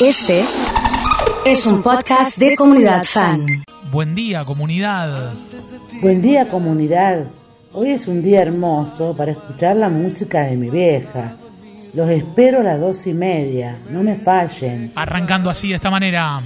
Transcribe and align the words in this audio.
Este 0.00 0.42
es 1.44 1.66
un 1.66 1.82
podcast 1.82 2.38
de 2.38 2.56
comunidad 2.56 3.04
fan. 3.04 3.46
Buen 3.90 4.14
día, 4.14 4.46
comunidad. 4.46 5.34
Buen 6.00 6.22
día 6.22 6.48
comunidad. 6.48 7.28
Hoy 7.74 7.90
es 7.90 8.06
un 8.06 8.22
día 8.22 8.40
hermoso 8.40 9.14
para 9.14 9.32
escuchar 9.32 9.76
la 9.76 9.90
música 9.90 10.44
de 10.44 10.56
mi 10.56 10.70
vieja. 10.70 11.36
Los 11.92 12.08
espero 12.08 12.60
a 12.60 12.62
las 12.62 12.80
dos 12.80 13.06
y 13.06 13.12
media, 13.12 13.78
no 13.90 14.02
me 14.02 14.16
fallen. 14.16 14.90
Arrancando 14.94 15.50
así 15.50 15.68
de 15.68 15.74
esta 15.74 15.90
manera. 15.90 16.42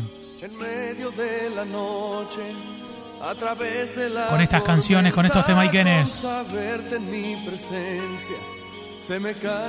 Con 4.30 4.40
estas 4.40 4.62
canciones, 4.64 5.14
con 5.14 5.26
estos 5.26 5.46
temaiquenes. 5.46 6.28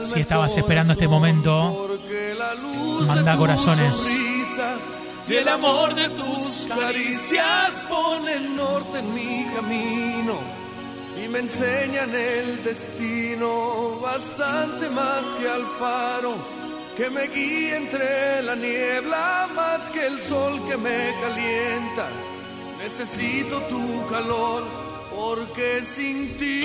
Si 0.03 0.21
estabas 0.21 0.55
esperando 0.55 0.93
este 0.93 1.09
momento, 1.09 1.89
manda 3.05 3.35
corazones. 3.35 4.17
Y 5.27 5.33
el 5.33 5.47
amor 5.49 5.93
de 5.93 6.07
tus 6.09 6.67
caricias 6.69 7.85
pone 7.89 8.39
norte 8.55 8.99
en 8.99 9.13
mi 9.13 9.45
camino 9.53 10.39
y 11.21 11.27
me 11.27 11.39
enseñan 11.39 12.15
el 12.15 12.63
destino 12.63 13.99
bastante 14.01 14.89
más 14.91 15.23
que 15.39 15.49
al 15.49 15.65
faro 15.79 16.35
que 16.95 17.09
me 17.09 17.27
guía 17.27 17.75
entre 17.75 18.41
la 18.43 18.55
niebla 18.55 19.49
más 19.53 19.89
que 19.89 20.05
el 20.07 20.17
sol 20.17 20.61
que 20.69 20.77
me 20.77 21.13
calienta. 21.21 22.07
Necesito 22.77 23.59
tu 23.63 24.07
calor 24.09 24.84
porque 25.15 25.83
sin 25.83 26.37
ti. 26.37 26.63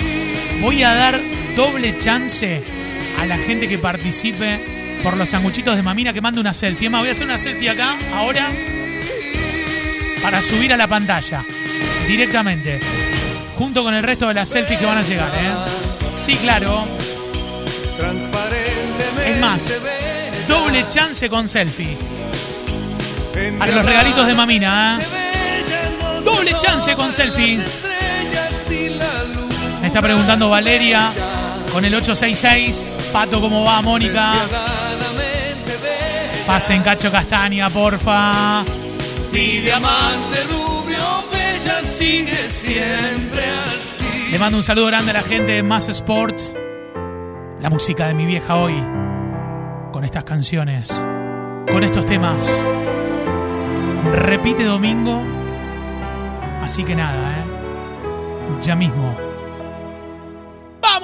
Voy 0.61 0.83
a 0.83 0.93
dar 0.93 1.19
doble 1.55 1.97
chance 1.99 2.61
a 3.19 3.25
la 3.25 3.37
gente 3.37 3.67
que 3.67 3.77
participe 3.77 4.59
por 5.03 5.17
los 5.17 5.29
sanguchitos 5.29 5.75
de 5.75 5.83
mamina 5.83 6.13
que 6.13 6.21
mande 6.21 6.39
una 6.39 6.53
selfie. 6.53 6.87
Es 6.87 6.91
más, 6.91 7.01
voy 7.01 7.09
a 7.09 7.11
hacer 7.11 7.25
una 7.25 7.37
selfie 7.37 7.69
acá, 7.69 7.95
ahora, 8.13 8.47
para 10.21 10.41
subir 10.41 10.73
a 10.73 10.77
la 10.77 10.87
pantalla 10.87 11.43
directamente, 12.07 12.79
junto 13.57 13.83
con 13.83 13.93
el 13.93 14.03
resto 14.03 14.27
de 14.27 14.33
las 14.33 14.49
selfies 14.49 14.79
que 14.79 14.85
van 14.85 14.97
a 14.97 15.01
llegar. 15.01 15.31
¿eh? 15.35 15.51
Sí, 16.17 16.35
claro. 16.35 16.87
Es 19.25 19.39
más, 19.39 19.79
doble 20.47 20.85
chance 20.89 21.29
con 21.29 21.47
selfie. 21.47 21.97
Para 23.57 23.71
los 23.71 23.85
regalitos 23.85 24.27
de 24.27 24.33
mamina. 24.33 24.99
¿eh? 25.01 26.23
Doble 26.23 26.55
chance 26.59 26.95
con 26.95 27.11
selfie. 27.11 27.59
Está 29.91 30.01
preguntando 30.01 30.49
Valeria 30.49 31.11
con 31.73 31.83
el 31.83 31.93
866. 31.93 32.93
Pato, 33.11 33.41
¿cómo 33.41 33.65
va, 33.65 33.81
Mónica? 33.81 34.35
Pasen 36.47 36.81
Cacho 36.81 37.11
Castaña, 37.11 37.69
porfa. 37.69 38.63
Mi 39.33 39.57
diamante 39.57 40.43
rubio, 40.49 41.25
bella, 41.29 41.81
sigue 41.83 42.49
siempre 42.49 43.43
así. 43.65 44.31
Le 44.31 44.39
mando 44.39 44.59
un 44.59 44.63
saludo 44.63 44.87
grande 44.87 45.11
a 45.11 45.15
la 45.15 45.23
gente 45.23 45.51
de 45.51 45.61
Más 45.61 45.89
Sports. 45.89 46.55
La 47.59 47.69
música 47.69 48.07
de 48.07 48.13
mi 48.13 48.25
vieja 48.25 48.55
hoy. 48.55 48.81
Con 49.91 50.05
estas 50.05 50.23
canciones. 50.23 51.05
Con 51.69 51.83
estos 51.83 52.05
temas. 52.05 52.65
Repite 54.13 54.63
domingo. 54.63 55.21
Así 56.61 56.85
que 56.85 56.95
nada, 56.95 57.39
¿eh? 57.39 57.43
Ya 58.61 58.73
mismo. 58.73 59.30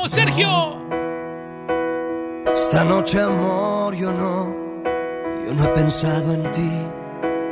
¡Vamos, 0.08 0.16
Sergio! 0.16 0.78
Esta 2.54 2.86
noche, 2.86 3.20
amor, 3.20 3.94
yo 3.94 4.10
no, 4.14 4.56
yo 5.46 5.54
no 5.54 5.64
he 5.66 5.68
pensado 5.70 6.34
en 6.34 6.50
ti. 6.54 6.72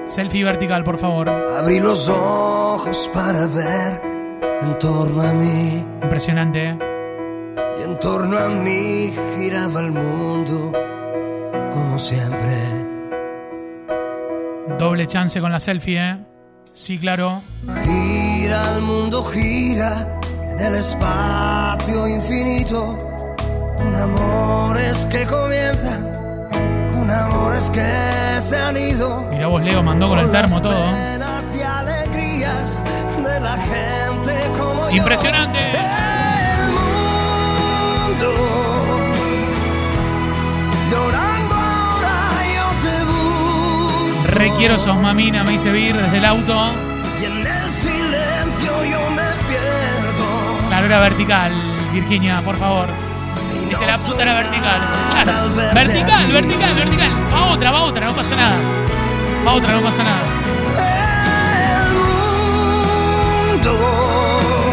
Selfie 0.06 0.46
vertical, 0.46 0.86
por 0.86 0.98
favor. 0.98 1.30
Abrí 1.30 1.82
los 1.82 2.08
ojos 2.08 3.10
para 3.14 3.48
ver 3.48 4.02
en 4.62 4.80
torno 4.80 5.22
a 5.22 5.34
mí. 5.34 5.84
Impresionante. 6.02 6.78
Y 7.78 7.84
en 7.84 8.00
torno 8.00 8.38
a 8.38 8.48
mí 8.48 9.14
giraba 9.38 9.82
el 9.82 9.92
mundo, 9.92 10.72
como 11.74 12.00
siempre. 12.00 12.56
Doble 14.78 15.08
chance 15.08 15.42
con 15.42 15.52
la 15.52 15.60
selfie, 15.60 15.98
¿eh? 16.00 16.18
Sí, 16.72 17.00
claro. 17.00 17.42
Gira 17.84 18.76
el 18.76 18.82
mundo, 18.82 19.26
gira 19.26 20.22
en 20.58 20.66
el 20.66 20.76
espacio 20.76 22.08
infinito. 22.08 22.98
Con 23.78 23.96
amores 23.96 25.06
que 25.12 25.26
comienzan, 25.26 26.12
con 26.94 27.12
amores 27.12 27.70
que 27.70 28.42
se 28.42 28.58
han 28.58 28.78
ido. 28.78 29.28
Mira 29.32 29.48
vos, 29.48 29.64
Leo, 29.64 29.84
mandó 29.84 30.08
con 30.08 30.20
el 30.20 30.32
termo 30.32 30.62
todo. 30.62 30.92
Penas 30.92 31.56
y 31.56 31.62
alegrías 31.62 32.84
de 33.24 33.40
la 33.40 33.58
gente 33.58 34.34
como 34.58 34.90
yo. 34.90 34.96
Impresionante. 34.96 35.60
El 35.60 36.70
mundo 38.10 38.32
llorando 40.92 41.56
ahora 41.56 42.18
yo 42.56 42.68
te 42.82 43.04
busco. 43.04 44.28
Requiero 44.32 44.78
sos 44.78 44.98
mamina, 44.98 45.44
me 45.44 45.52
dice 45.52 45.72
Vir 45.72 45.96
desde 45.96 46.18
el 46.18 46.26
auto. 46.26 46.95
Pierdo. 50.88 50.96
Claro, 50.96 50.96
era 50.96 51.00
vertical, 51.02 51.52
Virginia, 51.94 52.42
por 52.42 52.58
favor. 52.58 52.88
Dice 53.70 53.86
la 53.86 53.98
puta 53.98 54.24
era 54.24 54.34
vertical. 54.34 54.88
Claro. 55.24 55.50
Vertical, 55.74 56.32
vertical, 56.32 56.74
vertical. 56.76 57.10
Va 57.34 57.46
otra, 57.52 57.72
va 57.72 57.84
otra, 57.84 58.06
no 58.06 58.14
pasa 58.14 58.36
nada. 58.36 58.58
Va 59.46 59.54
otra, 59.54 59.74
no 59.74 59.82
pasa 59.82 60.04
nada. 60.04 60.22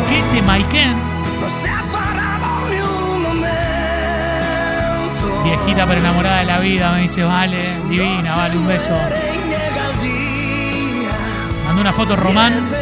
¿Qué 0.08 0.22
te 0.32 0.42
Maiken? 0.42 0.92
no 1.40 1.48
se 1.48 1.70
ha 1.70 1.82
parado 1.90 2.68
ni 2.68 2.80
un 2.80 3.22
momento. 3.22 3.50
Viejita 5.44 5.86
pero 5.86 6.00
enamorada 6.00 6.40
de 6.40 6.44
la 6.44 6.58
vida, 6.58 6.92
me 6.92 7.00
dice, 7.02 7.24
vale, 7.24 7.78
divina, 7.88 8.36
vale, 8.36 8.56
un 8.56 8.66
beso. 8.66 8.92
Y. 10.02 11.06
Mandó 11.66 11.80
una 11.80 11.92
foto 11.92 12.16
Román. 12.16 12.81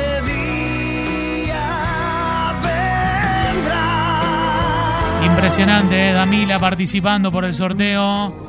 Impresionante, 5.41 6.11
¿eh? 6.11 6.13
Damila 6.13 6.59
participando 6.59 7.33
por 7.33 7.47
el 7.47 7.55
sorteo. 7.55 8.47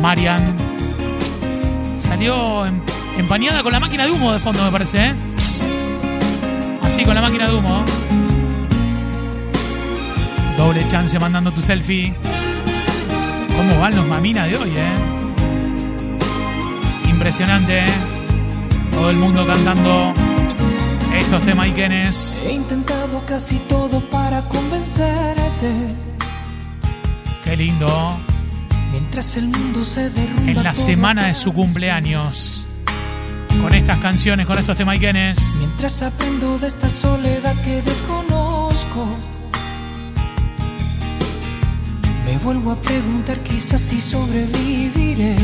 Marian 0.00 0.42
salió 1.98 2.64
em- 2.64 2.80
empañada 3.18 3.62
con 3.62 3.72
la 3.72 3.78
máquina 3.78 4.06
de 4.06 4.12
humo 4.12 4.32
de 4.32 4.38
fondo, 4.38 4.64
me 4.64 4.70
parece, 4.70 5.08
¿eh? 5.08 5.14
Así 6.82 7.04
con 7.04 7.14
la 7.14 7.20
máquina 7.20 7.46
de 7.46 7.56
humo. 7.56 7.84
Doble 10.56 10.88
chance 10.88 11.18
mandando 11.18 11.52
tu 11.52 11.60
selfie. 11.60 12.14
¿Cómo 13.54 13.78
van 13.78 13.96
los 13.96 14.06
maminas 14.06 14.48
de 14.48 14.56
hoy, 14.56 14.70
eh? 14.70 14.94
Impresionante, 17.10 17.80
¿eh? 17.80 17.92
Todo 18.92 19.10
el 19.10 19.16
mundo 19.18 19.46
cantando 19.46 20.14
estos 21.18 21.42
temas 21.42 21.68
Ikenes. 21.68 22.42
He 22.44 22.52
intentado 22.52 23.22
casi 23.26 23.56
todo 23.68 24.00
para 24.10 24.42
convencerte. 24.42 25.72
Qué 27.44 27.56
lindo. 27.56 28.18
Mientras 28.92 29.36
el 29.36 29.48
mundo 29.48 29.84
se 29.84 30.10
derrumba. 30.10 30.50
En 30.50 30.62
la 30.62 30.74
semana 30.74 31.26
de 31.26 31.34
su 31.34 31.52
cumpleaños. 31.52 32.66
Con 33.60 33.74
estas 33.74 33.98
canciones, 33.98 34.46
con 34.46 34.58
estos 34.58 34.76
temas 34.76 34.96
Ikenes. 34.96 35.56
Mientras 35.58 36.02
aprendo 36.02 36.58
de 36.58 36.68
esta 36.68 36.88
soledad 36.88 37.54
que 37.64 37.82
desconozco. 37.82 39.06
Me 42.24 42.38
vuelvo 42.38 42.72
a 42.72 42.76
preguntar 42.76 43.38
quizás 43.40 43.80
si 43.80 44.00
sobreviviré. 44.00 45.36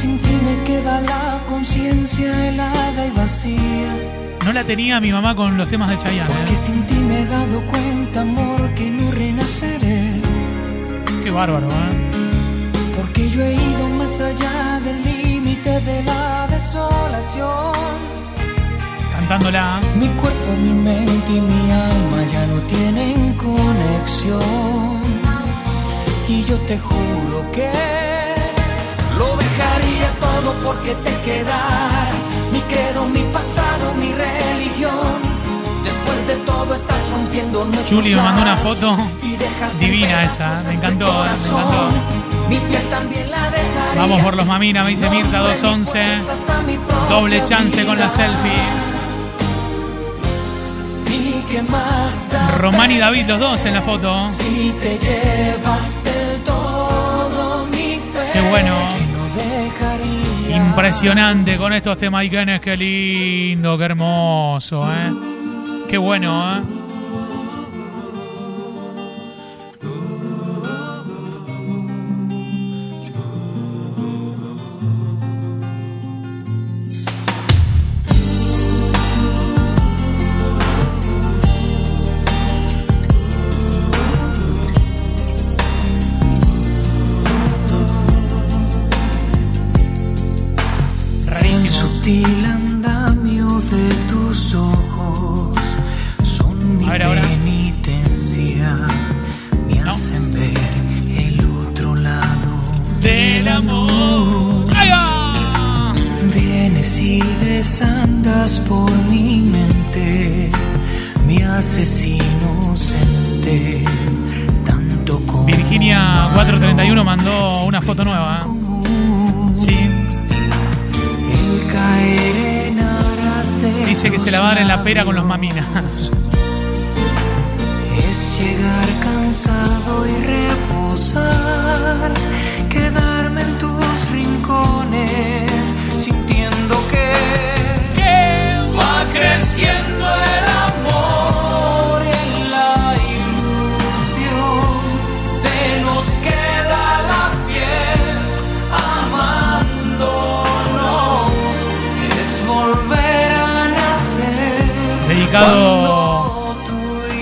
Sin 0.00 0.16
ti 0.20 0.30
me 0.46 0.62
queda 0.62 1.00
la 1.00 1.40
conciencia 1.48 2.30
helada 2.48 3.04
y 3.04 3.10
vacía. 3.10 3.90
No 4.44 4.52
la 4.52 4.62
tenía 4.62 5.00
mi 5.00 5.10
mamá 5.10 5.34
con 5.34 5.56
los 5.56 5.68
temas 5.68 5.90
de 5.90 5.98
Chayanne. 5.98 6.32
Porque 6.32 6.52
¿eh? 6.52 6.56
sin 6.66 6.86
ti 6.86 6.94
me 6.94 7.22
he 7.22 7.26
dado 7.26 7.60
cuenta, 7.62 8.20
amor, 8.20 8.60
que 8.76 8.92
no 8.92 9.10
renaceré. 9.10 10.02
Qué 11.24 11.30
bárbaro, 11.32 11.66
¿eh? 11.66 11.94
Porque 12.96 13.28
yo 13.28 13.42
he 13.42 13.54
ido 13.54 13.88
más 13.98 14.20
allá 14.20 14.78
del 14.84 15.02
límite 15.02 15.80
de 15.80 16.04
la 16.04 16.46
desolación. 16.46 17.72
Cantándola. 19.16 19.80
Mi 19.98 20.06
cuerpo, 20.20 20.52
mi 20.62 20.74
mente 20.74 21.32
y 21.38 21.40
mi 21.40 21.72
alma 21.72 22.20
ya 22.30 22.46
no 22.46 22.60
tienen 22.72 23.34
conexión. 23.34 25.00
Y 26.28 26.44
yo 26.44 26.56
te 26.68 26.78
juro 26.78 27.50
que 27.50 27.97
dejaría 29.98 30.10
todo 30.20 30.52
porque 30.64 30.94
te 30.94 31.12
quedaras. 31.22 32.22
Mi 32.52 32.60
credo, 32.60 33.06
mi 33.06 33.22
pasado, 33.32 33.92
mi 33.98 34.12
religión. 34.12 35.18
Después 35.84 36.26
de 36.26 36.36
todo 36.44 36.74
estás 36.74 37.10
rompiendo 37.10 37.64
nuestros 37.64 37.90
Juli 37.90 38.14
me 38.14 38.22
mandó 38.22 38.42
una 38.42 38.56
foto 38.56 38.96
divina 39.78 40.24
esa, 40.24 40.62
me 40.66 40.74
encantó, 40.74 41.06
eh, 41.06 41.28
me 41.42 41.48
encantó. 41.48 41.88
Mi 42.48 42.56
piel 42.56 42.82
también 42.90 43.30
la 43.30 43.50
dejaría. 43.50 43.94
Vamos 44.00 44.22
por 44.22 44.36
los 44.36 44.46
mamina, 44.46 44.84
me 44.84 44.90
dice 44.90 45.08
Mirta 45.08 45.38
211. 45.38 46.02
Hasta 46.02 46.60
mi 46.62 46.76
propia 46.76 47.08
Doble 47.08 47.44
chance 47.44 47.84
con 47.84 47.98
la 47.98 48.08
selfie. 48.08 48.52
Román 52.58 52.90
y 52.90 52.98
David, 52.98 53.26
los 53.26 53.40
dos 53.40 53.64
en 53.64 53.74
la 53.74 53.82
foto. 53.82 54.28
Si 54.30 54.74
te 54.80 54.98
llevas 54.98 56.04
del 56.04 56.40
todo 56.42 57.66
mi 57.66 58.00
fe. 58.12 58.30
Qué 58.32 58.40
bueno. 58.42 58.97
Impresionante 60.78 61.56
con 61.56 61.72
estos 61.72 61.98
temas 61.98 62.24
Ikenes, 62.24 62.60
qué 62.60 62.76
lindo, 62.76 63.76
qué 63.76 63.84
hermoso, 63.84 64.88
¿eh? 64.88 65.12
Qué 65.88 65.98
bueno, 65.98 66.56
¿eh? 66.56 66.77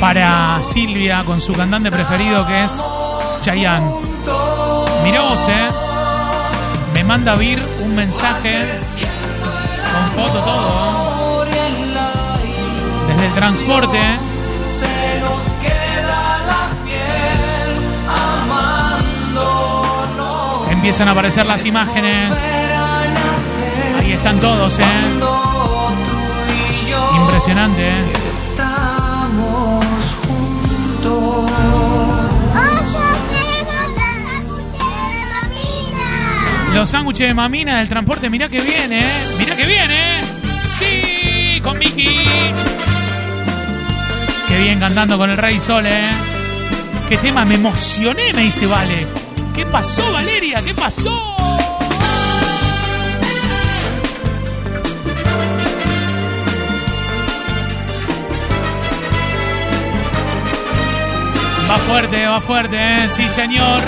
Para 0.01 0.63
Silvia 0.63 1.25
con 1.25 1.41
su 1.41 1.53
cantante 1.53 1.91
preferido 1.91 2.47
que 2.47 2.65
es 2.65 2.85
Chayanne. 3.43 3.91
Mirá 5.03 5.23
vos, 5.23 5.49
eh. 5.49 5.69
Me 6.93 7.05
manda 7.05 7.35
Vir 7.35 7.63
un 7.81 7.95
mensaje 7.95 8.81
con 9.93 10.09
foto 10.15 10.39
todo. 10.41 11.45
¿eh? 11.45 11.49
Desde 13.09 13.27
el 13.27 13.35
transporte. 13.35 13.97
¿eh? 13.99 14.19
Empiezan 20.71 21.09
a 21.09 21.13
aparecer 21.13 21.47
las 21.47 21.65
imágenes. 21.65 22.39
Ahí 23.99 24.13
están 24.13 24.39
todos, 24.39 24.79
eh. 24.79 24.85
Impresionante, 27.37 27.87
eh. 27.87 27.93
estamos 28.49 29.85
juntos. 30.27 31.51
Los 36.73 36.89
sándwiches 36.89 37.29
de 37.29 37.35
mamina 37.35 37.81
del 37.81 37.91
transporte, 37.91 38.31
mirá 38.31 38.49
que 38.49 38.63
viene, 38.63 39.01
eh. 39.01 39.37
Mirá 39.39 39.55
que 39.55 39.67
viene, 39.67 40.21
eh. 40.21 40.25
Sí, 40.79 41.61
con 41.61 41.79
Vicky. 41.79 42.25
Qué 44.49 44.59
bien 44.59 44.81
cantando 44.81 45.19
con 45.19 45.29
el 45.29 45.37
Rey 45.37 45.61
Sol, 45.61 45.85
eh. 45.85 46.09
Qué 47.11 47.19
tema, 47.19 47.45
me 47.45 47.57
emocioné, 47.57 48.33
me 48.33 48.45
dice 48.45 48.65
Vale. 48.65 49.07
¿Qué 49.55 49.67
pasó, 49.67 50.11
Valeria? 50.11 50.63
¿Qué 50.63 50.73
pasó? 50.73 51.36
Fuerte, 62.07 62.27
va 62.27 62.41
fuerte, 62.41 62.77
eh. 62.77 63.09
Sí, 63.11 63.29
señor. 63.29 63.83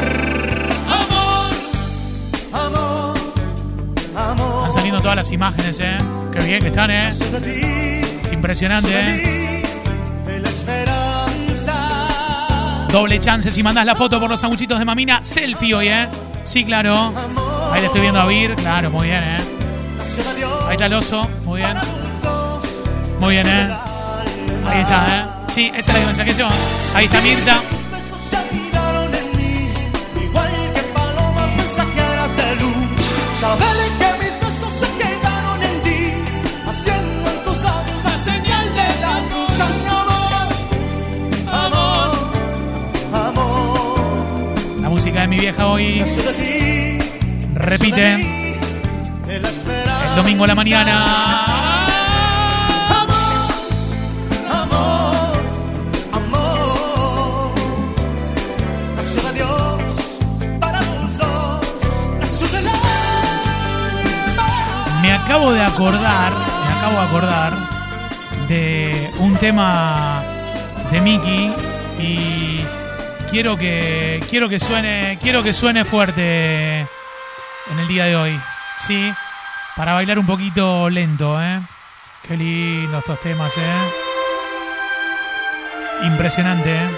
Amor, 2.52 3.14
amor, 4.12 4.58
Están 4.58 4.72
saliendo 4.72 5.00
todas 5.00 5.16
las 5.16 5.30
imágenes, 5.30 5.78
eh. 5.80 5.98
Qué 6.32 6.44
bien 6.44 6.60
que 6.60 6.68
están, 6.68 6.90
eh. 6.90 7.10
Impresionante, 8.32 8.90
eh. 8.92 9.62
Doble 12.90 13.20
chance 13.20 13.50
si 13.50 13.62
mandás 13.62 13.84
la 13.84 13.94
foto 13.94 14.18
por 14.18 14.30
los 14.30 14.40
sanguchitos 14.40 14.78
de 14.78 14.84
mamina. 14.84 15.22
Selfie 15.22 15.74
hoy, 15.74 15.88
¿eh? 15.88 16.08
Sí, 16.42 16.64
claro. 16.64 17.12
Ahí 17.70 17.80
le 17.80 17.86
estoy 17.86 18.00
viendo 18.00 18.20
a 18.20 18.26
Vir. 18.26 18.54
Claro, 18.56 18.90
muy 18.90 19.08
bien, 19.08 19.22
¿eh? 19.22 19.38
Ahí 20.66 20.72
está 20.72 20.86
el 20.86 20.94
oso. 20.94 21.28
Muy 21.44 21.60
bien. 21.60 21.76
Muy 23.20 23.34
bien, 23.34 23.46
¿eh? 23.46 23.68
Ahí 24.66 24.80
está, 24.80 25.06
¿eh? 25.06 25.24
Sí, 25.48 25.70
esa 25.76 25.98
es 25.98 26.18
la 26.18 26.24
que 26.24 26.34
yo. 26.34 26.48
Ahí 26.94 27.04
está 27.04 27.20
Mirta. 27.20 27.77
Vieja 45.48 45.66
hoy 45.66 46.04
repite 47.54 48.16
el 49.28 49.42
domingo 50.14 50.44
a 50.44 50.46
la 50.46 50.54
mañana. 50.54 51.04
Me 65.00 65.12
acabo 65.12 65.50
de 65.52 65.62
acordar, 65.62 66.32
me 66.66 66.74
acabo 66.76 66.92
de 66.92 67.06
acordar 67.06 67.52
de 68.48 69.10
un 69.20 69.34
tema 69.36 70.22
de 70.90 71.00
Mickey 71.00 71.54
y 71.98 72.60
quiero 73.30 73.56
que 73.56 74.20
quiero 74.28 74.48
que 74.48 74.58
suene, 74.60 75.18
quiero 75.22 75.42
que 75.42 75.52
suene 75.52 75.84
fuerte 75.84 76.80
en 76.80 77.78
el 77.78 77.88
día 77.88 78.04
de 78.04 78.16
hoy. 78.16 78.40
Sí, 78.78 79.12
para 79.76 79.94
bailar 79.94 80.18
un 80.18 80.26
poquito 80.26 80.88
lento, 80.90 81.40
¿eh? 81.42 81.60
Qué 82.26 82.36
lindo 82.36 82.98
estos 82.98 83.20
temas, 83.20 83.56
¿eh? 83.56 83.62
Impresionante, 86.04 86.70
¿eh? 86.74 86.88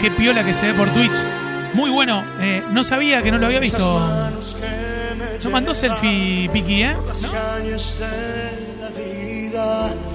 Qué 0.00 0.10
piola 0.12 0.44
que 0.44 0.54
se 0.54 0.68
ve 0.68 0.74
por 0.74 0.92
Twitch. 0.92 1.16
Muy 1.74 1.90
bueno. 1.90 2.24
Eh, 2.40 2.62
no 2.70 2.84
sabía 2.84 3.22
que 3.22 3.32
no 3.32 3.38
lo 3.38 3.46
había 3.46 3.58
visto. 3.58 3.98
Manos 3.98 4.56
que 4.58 5.14
me 5.16 5.44
No 5.44 5.50
mandó 5.50 5.74
selfie 5.74 6.48
Piki, 6.52 6.82
¿eh? 6.84 6.96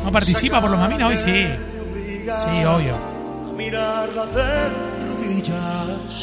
¿No 0.03 0.11
participa 0.11 0.61
por 0.61 0.69
los 0.69 0.79
maminas 0.79 1.09
hoy? 1.09 1.17
Sí. 1.17 1.47
Sí, 2.25 2.65
obvio. 2.65 2.95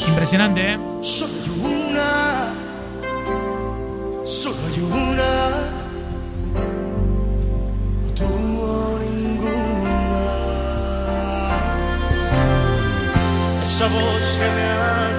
Impresionante, 0.07 0.73
¿eh? 0.73 0.79
Solo 1.01 1.33
hay 1.33 1.49
una. 1.61 2.53
Solo 4.25 4.57
hay 4.67 4.79
una. 4.81 5.81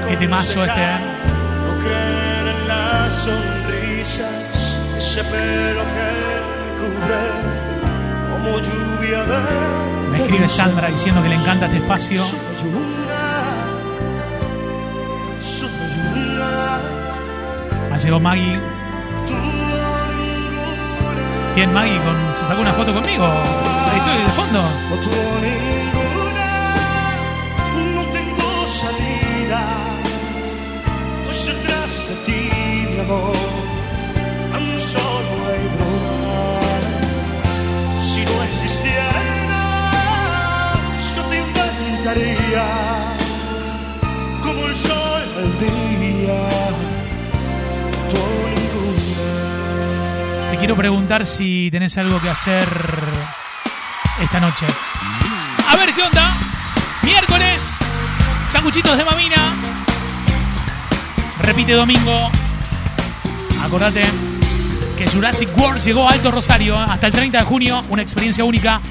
Qué 0.08 0.16
temazo 0.16 0.64
este, 0.64 0.80
¿eh? 0.80 0.98
No 1.66 1.78
creer 1.80 2.46
en 2.46 2.68
las 2.68 3.12
sonrisas, 3.12 4.76
ese 4.96 5.24
pelo 5.24 5.82
que 5.94 6.10
me 6.60 6.70
cubre 6.78 7.61
como 8.42 8.58
lluvia 8.58 9.24
de 9.24 9.38
Me 10.10 10.18
escribe 10.22 10.48
Sandra 10.48 10.88
diciendo 10.88 11.22
que 11.22 11.28
le 11.28 11.34
encanta 11.36 11.66
este 11.66 11.78
espacio. 11.78 12.22
Ha 17.92 17.96
llegado 17.96 18.20
Maggie. 18.20 18.58
Bien, 21.54 21.72
Maggie 21.74 21.98
con- 21.98 22.36
se 22.36 22.46
sacó 22.46 22.62
una 22.62 22.72
foto 22.72 22.94
conmigo. 22.94 23.24
Ahí 23.26 23.98
estoy 23.98 24.16
de 24.22 24.30
fondo. 24.30 25.81
Te 50.50 50.58
quiero 50.58 50.76
preguntar 50.76 51.24
si 51.24 51.70
tenés 51.70 51.96
algo 51.96 52.20
que 52.20 52.28
hacer 52.28 52.68
esta 54.20 54.40
noche. 54.40 54.66
A 55.68 55.76
ver 55.76 55.94
qué 55.94 56.02
onda. 56.02 56.34
Miércoles, 57.02 57.78
sanguchitos 58.50 58.98
de 58.98 59.04
mamina. 59.06 59.54
Repite 61.40 61.72
domingo. 61.72 62.30
Acordate 63.64 64.04
que 64.98 65.08
Jurassic 65.08 65.56
World 65.56 65.82
llegó 65.82 66.06
a 66.06 66.12
Alto 66.12 66.30
Rosario 66.30 66.74
¿eh? 66.74 66.86
hasta 66.90 67.06
el 67.06 67.12
30 67.14 67.38
de 67.38 67.44
junio. 67.44 67.82
Una 67.88 68.02
experiencia 68.02 68.44
única 68.44 68.82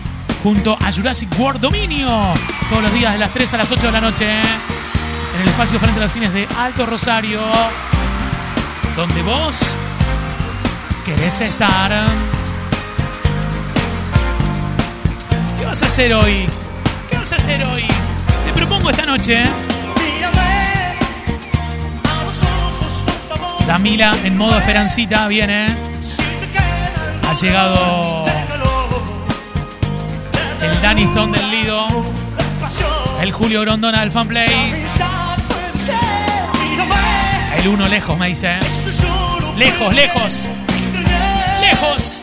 junto 0.43 0.77
a 0.81 0.91
Jurassic 0.91 1.29
World 1.39 1.62
Dominio. 1.62 2.33
Todos 2.69 2.83
los 2.83 2.93
días 2.93 3.13
de 3.13 3.19
las 3.19 3.31
3 3.33 3.53
a 3.53 3.57
las 3.57 3.71
8 3.71 3.86
de 3.88 3.91
la 3.91 4.01
noche. 4.01 4.25
¿eh? 4.25 4.41
En 5.36 5.41
el 5.41 5.48
espacio 5.48 5.79
frente 5.79 6.00
a 6.00 6.03
los 6.03 6.12
cines 6.12 6.33
de 6.33 6.48
Alto 6.57 6.86
Rosario. 6.86 7.41
Donde 8.95 9.21
vos 9.24 9.60
querés 11.05 11.41
estar. 11.41 12.05
¿Qué 15.60 15.65
vas 15.65 15.81
a 15.81 15.86
hacer 15.86 16.13
hoy? 16.13 16.48
¿Qué 17.10 17.17
vas 17.17 17.31
a 17.31 17.36
hacer 17.36 17.63
hoy? 17.63 17.86
Te 18.45 18.53
propongo 18.53 18.89
esta 18.89 19.05
noche. 19.05 19.43
¿eh? 19.43 19.50
Damila 23.67 24.13
en 24.24 24.38
modo 24.38 24.57
esperancita 24.57 25.27
viene. 25.27 25.67
¿eh? 25.67 25.75
Ha 27.29 27.33
llegado 27.33 28.25
el 30.61 30.81
Danny 30.81 31.05
del 31.05 31.51
Lido. 31.51 31.87
El 33.21 33.31
Julio 33.31 33.61
Grondona 33.61 34.01
del 34.01 34.11
Fanplay. 34.11 34.73
El 37.57 37.67
uno 37.67 37.87
lejos, 37.87 38.17
me 38.17 38.29
dice. 38.29 38.49
¿eh? 38.49 38.59
Lejos, 39.57 39.93
lejos, 39.93 40.47
lejos. 41.61 42.21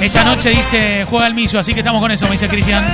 Esta 0.00 0.24
noche 0.24 0.50
dice 0.50 1.06
juega 1.08 1.26
el 1.26 1.34
millo, 1.34 1.58
así 1.58 1.72
que 1.72 1.80
estamos 1.80 2.00
con 2.00 2.10
eso, 2.10 2.26
me 2.26 2.32
dice 2.32 2.48
Cristian. 2.48 2.84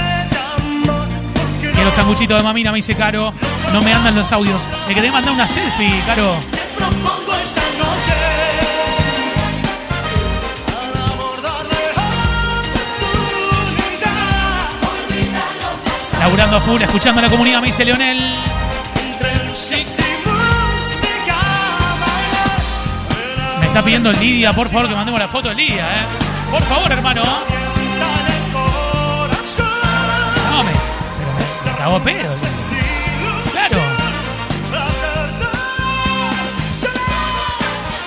Quiero 1.74 1.90
sanguchito 1.90 2.36
de 2.36 2.42
mamina, 2.42 2.70
me 2.70 2.76
dice 2.76 2.94
Caro. 2.94 3.32
No 3.72 3.82
me 3.82 3.92
andan 3.92 4.14
los 4.14 4.30
audios. 4.32 4.68
Le 4.88 4.94
quedé 4.94 5.10
mandar 5.10 5.32
una 5.32 5.46
selfie, 5.46 5.90
Caro. 6.06 6.36
Laburando 16.40 16.56
a 16.56 16.60
full, 16.72 16.80
escuchando 16.80 17.18
a 17.18 17.24
la 17.24 17.28
comunidad, 17.28 17.60
me 17.60 17.66
dice 17.66 17.84
Leonel. 17.84 18.18
Me 23.58 23.66
está 23.66 23.82
pidiendo 23.84 24.10
Lidia, 24.14 24.54
por 24.54 24.66
favor, 24.68 24.88
que 24.88 24.94
mandemos 24.94 25.20
la 25.20 25.28
foto 25.28 25.50
de 25.50 25.54
Lidia, 25.56 25.84
¿eh? 25.84 26.06
Por 26.50 26.62
favor, 26.62 26.90
hermano. 26.90 27.22
No, 30.50 30.64
me, 30.64 30.72
cagó 31.76 32.00
pedo. 32.00 32.34
Claro. 33.52 33.76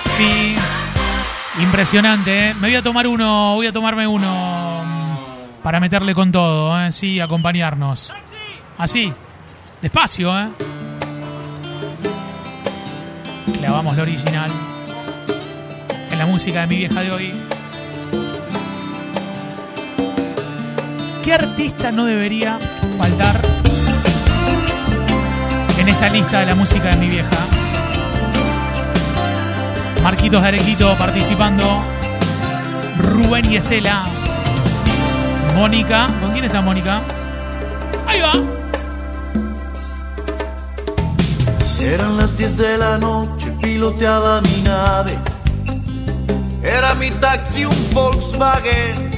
Sí. 0.06 0.56
Impresionante, 1.60 2.48
¿eh? 2.48 2.54
Me 2.54 2.66
voy 2.66 2.74
a 2.74 2.82
tomar 2.82 3.06
uno, 3.06 3.54
voy 3.54 3.68
a 3.68 3.72
tomarme 3.72 4.08
uno 4.08 4.82
mm, 4.84 5.62
para 5.62 5.78
meterle 5.78 6.16
con 6.16 6.32
todo, 6.32 6.80
¿eh? 6.80 6.90
Sí, 6.90 7.20
acompañarnos. 7.20 8.12
Así, 8.76 9.12
despacio, 9.80 10.36
¿eh? 10.38 10.48
Clavamos 13.58 13.96
lo 13.96 14.02
original 14.02 14.50
en 16.10 16.18
la 16.18 16.26
música 16.26 16.62
de 16.62 16.66
mi 16.66 16.76
vieja 16.76 17.00
de 17.00 17.10
hoy. 17.12 17.34
¿Qué 21.22 21.32
artista 21.32 21.92
no 21.92 22.04
debería 22.04 22.58
faltar 22.98 23.40
en 25.78 25.88
esta 25.88 26.08
lista 26.10 26.40
de 26.40 26.46
la 26.46 26.54
música 26.54 26.90
de 26.90 26.96
mi 26.96 27.08
vieja? 27.08 27.30
Marquitos 30.02 30.42
de 30.42 30.48
Arequito 30.48 30.94
participando. 30.98 31.64
Rubén 32.98 33.50
y 33.50 33.56
Estela. 33.56 34.04
Mónica. 35.54 36.10
¿Con 36.20 36.32
quién 36.32 36.44
está 36.44 36.60
Mónica? 36.60 37.00
Ahí 38.06 38.20
va. 38.20 38.63
Eran 41.84 42.16
las 42.16 42.36
10 42.36 42.56
de 42.56 42.78
la 42.78 42.98
noche, 42.98 43.52
piloteaba 43.60 44.40
mi 44.40 44.62
nave. 44.62 45.18
Era 46.62 46.94
mi 46.94 47.10
taxi 47.10 47.64
un 47.66 47.76
Volkswagen 47.92 49.10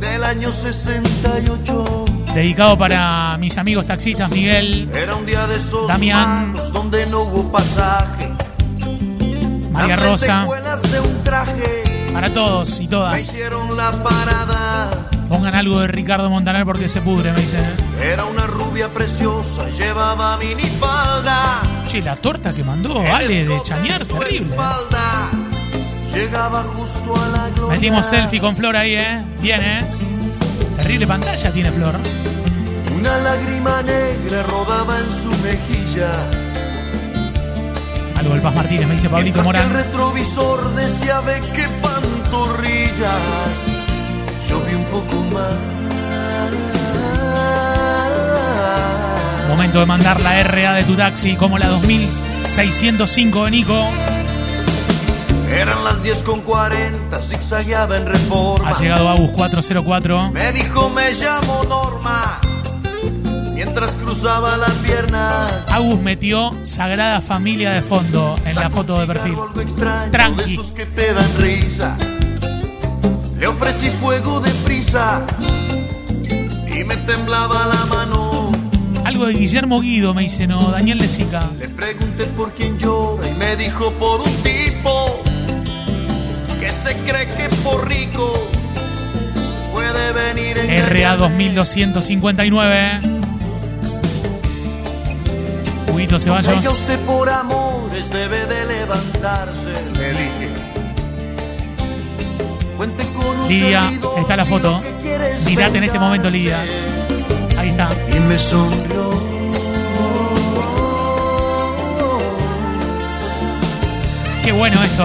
del 0.00 0.24
año 0.24 0.50
68. 0.52 2.04
Dedicado 2.34 2.78
para 2.78 3.36
mis 3.38 3.58
amigos 3.58 3.86
taxistas 3.86 4.30
Miguel, 4.30 4.88
Era 4.94 5.14
un 5.14 5.26
día 5.26 5.46
de 5.46 5.56
esos 5.56 5.86
Damián. 5.86 6.54
donde 6.72 7.06
no 7.06 7.20
hubo 7.22 7.52
pasaje. 7.52 8.30
María 9.70 9.96
Rosa. 9.96 10.40
lentejuelas 10.44 10.82
de 10.92 11.00
un 11.00 11.24
traje 11.24 12.10
Para 12.12 12.30
todos 12.32 12.78
y 12.78 12.82
me 12.84 12.88
todas. 12.88 13.22
hicieron 13.22 13.76
la 13.76 13.90
parada. 14.02 14.90
Pongan 15.28 15.54
algo 15.54 15.80
de 15.80 15.88
Ricardo 15.88 16.28
Montaner 16.30 16.64
porque 16.66 16.88
se 16.88 17.00
pudre, 17.00 17.32
me 17.32 17.40
dicen. 17.40 17.64
¿eh? 17.64 18.12
Era 18.12 18.24
una 18.24 18.46
rubia 18.46 18.88
preciosa, 18.92 19.68
llevaba 19.70 20.36
minifalda. 20.38 21.62
Che, 21.92 22.00
la 22.00 22.16
torta 22.16 22.54
que 22.54 22.64
mandó 22.64 23.00
Ale 23.00 23.44
de 23.44 23.62
Chañar, 23.62 24.02
terrible. 24.06 24.56
¿eh? 24.56 26.14
Llegaba 26.14 26.62
justo 26.74 27.14
a 27.14 27.28
la 27.36 27.50
gloria. 27.50 27.74
Metimos 27.74 28.06
selfie 28.06 28.40
con 28.40 28.56
Flor 28.56 28.74
ahí, 28.76 28.94
¿eh? 28.94 29.22
Bien, 29.42 29.60
¿eh? 29.62 29.86
Terrible 30.78 31.06
pantalla 31.06 31.52
tiene 31.52 31.70
Flor. 31.70 31.96
Una 32.98 33.18
lágrima 33.18 33.82
negra 33.82 34.42
rodaba 34.44 35.00
en 35.00 35.10
su 35.10 35.28
mejilla. 35.42 36.10
Algo 38.16 38.32
del 38.32 38.40
Paz 38.40 38.54
Martínez, 38.54 38.86
me 38.86 38.94
dice 38.94 39.10
Pablito 39.10 39.34
que 39.34 39.40
el 39.40 39.44
Morán. 39.44 39.74
retrovisor 39.74 40.74
decía 40.74 41.20
ve 41.20 41.42
qué 41.54 41.68
pantorrillas. 41.82 43.66
Yo 44.48 44.62
vi 44.62 44.76
un 44.76 44.84
poco 44.86 45.16
más. 45.30 45.81
Momento 49.52 49.80
de 49.80 49.86
mandar 49.86 50.18
la 50.22 50.42
RA 50.44 50.72
de 50.72 50.84
tu 50.84 50.96
taxi 50.96 51.36
como 51.36 51.58
la 51.58 51.68
2605 51.68 53.44
de 53.44 53.50
Nico. 53.50 53.86
Eran 55.54 55.84
las 55.84 56.02
10 56.02 56.22
con 56.22 56.40
40, 56.40 57.22
zigzagueaba 57.22 57.98
en 57.98 58.06
reforma. 58.06 58.70
Ha 58.70 58.72
llegado 58.80 59.10
Agus 59.10 59.30
404. 59.32 60.30
Me 60.30 60.52
dijo 60.52 60.88
me 60.88 61.12
llamo 61.12 61.64
Norma. 61.68 62.40
Mientras 63.52 63.90
cruzaba 63.96 64.56
la 64.56 64.68
pierna. 64.82 65.48
Agus 65.70 66.00
metió 66.00 66.54
Sagrada 66.64 67.20
Familia 67.20 67.72
de 67.72 67.82
fondo 67.82 68.34
en 68.46 68.54
la 68.54 68.70
foto 68.70 68.98
de 69.00 69.06
perfil. 69.06 69.36
extraño, 69.60 70.10
Tranqui. 70.10 70.44
De 70.44 70.52
esos 70.54 70.72
que 70.72 70.86
te 70.86 71.12
dan 71.12 71.36
risa. 71.36 71.94
Le 73.38 73.48
ofrecí 73.48 73.90
fuego 73.90 74.40
de 74.40 74.50
prisa. 74.64 75.20
Y 76.74 76.84
me 76.84 76.96
temblaba 76.96 77.66
la 77.66 77.84
mano. 77.84 78.61
Algo 79.12 79.26
de 79.26 79.34
Guillermo 79.34 79.78
Guido, 79.82 80.14
me 80.14 80.22
dice, 80.22 80.46
no, 80.46 80.70
Daniel 80.70 80.96
Lezica. 80.96 81.50
Le 81.58 81.68
pregunté 81.68 82.24
por 82.28 82.54
quién 82.54 82.78
llora 82.78 83.28
y 83.28 83.34
me 83.34 83.56
dijo 83.56 83.92
por 83.92 84.22
un 84.22 84.34
tipo 84.42 85.22
que 86.58 86.72
se 86.72 86.96
cree 87.00 87.26
que 87.26 87.50
por 87.62 87.86
rico 87.86 88.32
RA 90.88 91.16
2259. 91.18 93.00
Huguito 95.92 96.16
Oiga 96.16 96.42
Ceballos. 96.42 96.66
usted 96.72 96.98
por 97.00 97.28
amores 97.28 98.08
debe 98.10 98.46
de 98.46 98.64
levantarse, 98.64 99.74
me 99.92 100.08
dije. 100.08 100.48
Cuente 102.78 103.06
con 103.08 103.40
un 103.40 103.46
Lidia, 103.46 103.92
está 104.16 104.36
la 104.36 104.46
foto. 104.46 104.80
es 105.04 105.44
Mirate 105.44 105.76
en 105.76 105.84
este 105.84 105.98
momento, 105.98 106.30
Lidia. 106.30 106.64
Y 108.14 108.20
me 108.20 108.38
sonrió. 108.38 109.22
Qué 114.44 114.52
bueno 114.52 114.82
esto. 114.82 115.04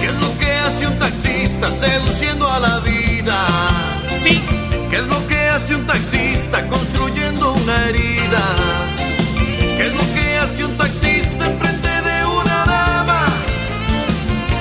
¿Qué 0.00 0.06
es 0.06 0.14
lo 0.14 0.38
que 0.38 0.52
hace 0.52 0.86
un 0.86 0.98
taxista 0.98 1.72
seduciendo 1.72 2.50
a 2.50 2.60
la 2.60 2.78
vida? 2.80 3.46
Sí. 4.16 4.38
¿Qué 4.90 4.96
es 4.96 5.06
lo 5.06 5.26
que 5.26 5.48
hace 5.48 5.76
un 5.76 5.86
taxista 5.86 6.66
construyendo 6.68 7.52
una 7.52 7.88
herida? 7.88 8.42
¿Qué 9.78 9.86
es 9.86 9.92
lo 9.94 10.14
que 10.14 10.38
hace 10.38 10.64
un 10.66 10.76
taxista 10.76 11.46
enfrente 11.46 11.88
de 11.88 12.26
una 12.26 12.64
dama? 12.66 13.26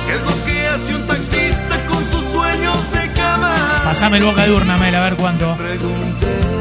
¿Qué 0.08 0.14
es 0.16 0.22
lo 0.22 0.46
que 0.46 0.68
hace 0.68 0.96
un 0.96 1.08
taxista 1.08 1.86
con 1.88 2.06
sus 2.06 2.26
sueños 2.30 2.92
de 2.94 3.12
cama? 3.12 3.54
Pasame 3.84 4.18
el 4.18 4.24
boca 4.24 4.44
de 4.44 4.52
urna, 4.54 4.78
Mel, 4.78 4.96
a 4.96 5.04
ver 5.04 5.16
cuánto. 5.16 5.56
Pregunté. 5.58 6.57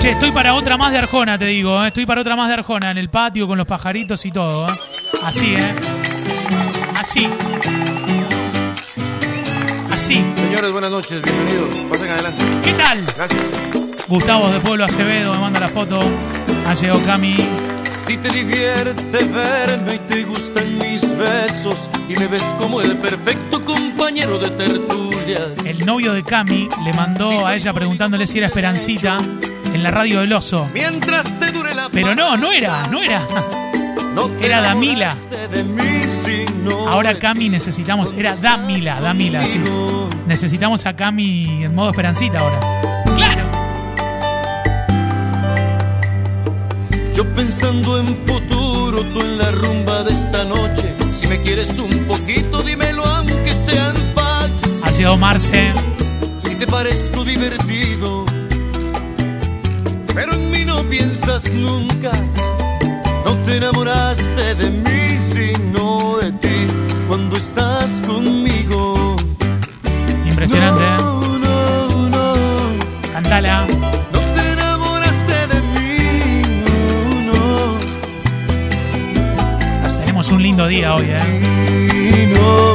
Che, 0.00 0.10
estoy 0.10 0.30
para 0.30 0.54
otra 0.54 0.76
más 0.76 0.92
de 0.92 0.98
Arjona, 0.98 1.36
te 1.38 1.46
digo. 1.46 1.82
¿eh? 1.82 1.88
Estoy 1.88 2.06
para 2.06 2.20
otra 2.20 2.36
más 2.36 2.46
de 2.46 2.54
Arjona 2.54 2.92
en 2.92 2.98
el 2.98 3.10
patio 3.10 3.48
con 3.48 3.58
los 3.58 3.66
pajaritos 3.66 4.24
y 4.26 4.30
todo. 4.30 4.68
¿eh? 4.68 4.72
Así, 5.24 5.56
¿eh? 5.56 5.74
Así. 6.96 7.28
Así. 9.90 10.24
Señores, 10.36 10.70
buenas 10.70 10.92
noches, 10.92 11.20
bienvenidos. 11.20 11.74
Pasen 11.90 12.10
adelante. 12.12 12.42
¿Qué 12.62 12.72
tal? 12.74 13.04
Gracias. 13.16 13.42
Gustavo 14.06 14.48
de 14.50 14.60
Pueblo 14.60 14.84
Acevedo 14.84 15.34
me 15.34 15.40
manda 15.40 15.58
la 15.58 15.68
foto. 15.68 15.98
Ha 16.68 16.74
llegado 16.74 17.04
Cami. 17.04 17.36
Si 18.06 18.16
te 18.18 18.28
divierte 18.30 19.24
verme 19.24 19.96
y 19.96 19.98
te 19.98 20.22
gustan 20.22 20.78
mis 20.78 21.02
besos 21.18 21.90
y 22.08 22.14
me 22.14 22.28
ves 22.28 22.44
como 22.60 22.80
el 22.80 22.96
perfecto 22.98 23.64
compañero 23.64 24.38
de 24.38 24.50
tertulias. 24.50 25.42
El 25.64 25.84
novio 25.84 26.12
de 26.12 26.22
Cami 26.22 26.68
le 26.84 26.92
mandó 26.92 27.44
a 27.44 27.56
ella 27.56 27.72
preguntándole 27.72 28.28
si 28.28 28.38
era 28.38 28.46
Esperancita 28.46 29.18
en 29.72 29.82
la 29.82 29.90
radio 29.90 30.20
del 30.20 30.32
oso. 30.32 30.68
Mientras 30.72 31.38
te 31.38 31.50
dure 31.52 31.74
la 31.74 31.88
Pero 31.90 32.14
no, 32.14 32.36
no 32.36 32.52
era, 32.52 32.86
no 32.88 33.02
era. 33.02 33.22
No 34.14 34.28
Era 34.40 34.60
Damila. 34.60 35.14
de 35.52 35.62
mí, 35.64 36.00
sino 36.24 36.88
Ahora 36.88 37.12
de 37.14 37.18
Cami 37.18 37.48
necesitamos. 37.48 38.12
Era 38.12 38.34
Damila, 38.36 39.00
Damila, 39.00 39.44
sí. 39.44 39.60
Necesitamos 40.26 40.86
a 40.86 40.96
Cami 40.96 41.64
en 41.64 41.74
modo 41.74 41.90
Esperancita 41.90 42.38
ahora. 42.40 43.02
¡Claro! 43.14 43.44
Yo 47.14 47.24
pensando 47.34 47.98
en 47.98 48.06
futuro, 48.26 49.00
tú 49.02 49.20
en 49.20 49.38
la 49.38 49.50
rumba 49.50 50.02
de 50.04 50.12
esta 50.12 50.44
noche. 50.44 50.94
Si 51.20 51.26
me 51.26 51.36
quieres 51.38 51.76
un 51.78 51.90
poquito, 52.06 52.62
dímelo 52.62 53.04
aunque 53.04 53.52
sea 53.66 53.90
en 53.90 54.14
paz. 54.14 54.50
Ha 54.84 54.90
llegado 54.90 55.16
Marce. 55.16 55.70
Si 56.44 56.54
te 56.54 56.66
parezco 56.66 57.24
divertido, 57.24 58.24
no 60.78 60.88
piensas 60.88 61.50
nunca. 61.52 62.12
No 63.24 63.34
te 63.44 63.56
enamoraste 63.56 64.54
de 64.54 64.70
mí, 64.70 65.18
sino 65.32 66.18
de 66.18 66.32
ti 66.32 66.72
cuando 67.08 67.36
estás 67.36 68.02
conmigo. 68.06 69.16
Impresionante, 70.24 70.84
¿eh? 70.84 70.96
No, 70.98 71.38
no, 71.38 72.08
no. 72.08 72.34
Cantala. 73.12 73.66
No 74.12 74.20
te 74.34 74.52
enamoraste 74.52 75.46
de 75.52 75.60
mí, 75.74 75.96
no, 77.26 77.32
no. 77.32 77.78
Tenemos 80.00 80.30
un 80.30 80.42
lindo 80.42 80.66
día 80.66 80.94
hoy, 80.94 81.06
¿eh? 81.08 82.67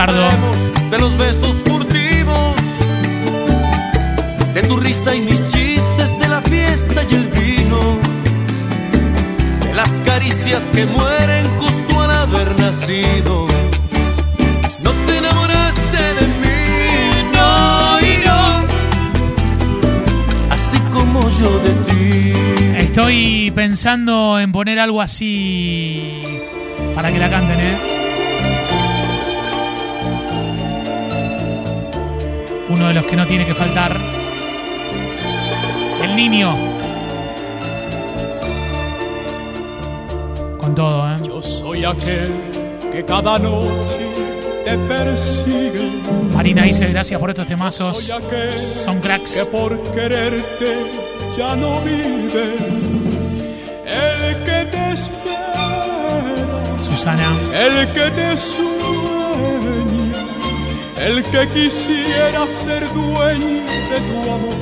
Ricardo. 0.00 0.30
de 0.90 0.98
los 0.98 1.18
besos 1.18 1.56
furtivos, 1.66 2.54
de 4.54 4.62
tu 4.62 4.78
risa 4.78 5.14
y 5.14 5.20
mis 5.20 5.46
chistes, 5.48 6.18
de 6.18 6.26
la 6.26 6.40
fiesta 6.40 7.02
y 7.10 7.14
el 7.16 7.26
vino, 7.26 7.98
de 9.66 9.74
las 9.74 9.90
caricias 10.06 10.62
que 10.72 10.86
mueren 10.86 11.44
justo 11.58 12.00
al 12.00 12.10
haber 12.12 12.58
nacido. 12.58 13.46
No 14.84 14.90
te 15.06 15.18
enamoraste 15.18 16.02
de 16.18 16.26
mí, 16.40 17.30
no, 17.34 18.00
y 18.00 18.24
no, 18.24 18.64
así 20.50 20.78
como 20.94 21.28
yo 21.28 21.58
de 21.58 21.74
ti. 21.92 22.32
Estoy 22.78 23.52
pensando 23.54 24.40
en 24.40 24.50
poner 24.50 24.78
algo 24.78 25.02
así 25.02 26.22
para 26.94 27.12
que 27.12 27.18
la 27.18 27.28
canten, 27.28 27.60
¿eh? 27.60 27.99
Uno 32.80 32.88
de 32.88 32.94
los 32.94 33.04
que 33.04 33.14
no 33.14 33.26
tiene 33.26 33.44
que 33.44 33.54
faltar. 33.54 33.94
El 36.02 36.16
niño. 36.16 36.56
Con 40.58 40.74
todo, 40.74 41.06
¿eh? 41.12 41.16
Yo 41.26 41.42
soy 41.42 41.84
aquel 41.84 42.32
que 42.90 43.04
cada 43.04 43.38
noche 43.38 43.98
te 44.64 44.78
persigue. 44.78 45.90
Marina 46.32 46.62
dice 46.62 46.86
gracias 46.86 47.20
por 47.20 47.28
estos 47.28 47.44
Soy 47.44 47.54
temazos. 47.54 48.10
aquel 48.12 48.50
Son 48.50 48.96
que 48.96 49.08
cracks. 49.08 49.48
por 49.52 49.82
quererte 49.92 50.76
ya 51.36 51.54
no 51.56 51.82
vive. 51.82 52.56
El 53.84 54.42
que 54.44 54.64
te 54.70 54.92
espera, 54.94 56.78
Susana. 56.80 57.30
el 57.52 57.92
que 57.92 58.10
te 58.10 58.38
sueña, 58.38 59.09
el 61.00 61.22
que 61.24 61.48
quisiera 61.48 62.46
ser 62.64 62.92
dueño 62.92 63.62
de 63.90 64.00
tu 64.00 64.30
amor. 64.30 64.54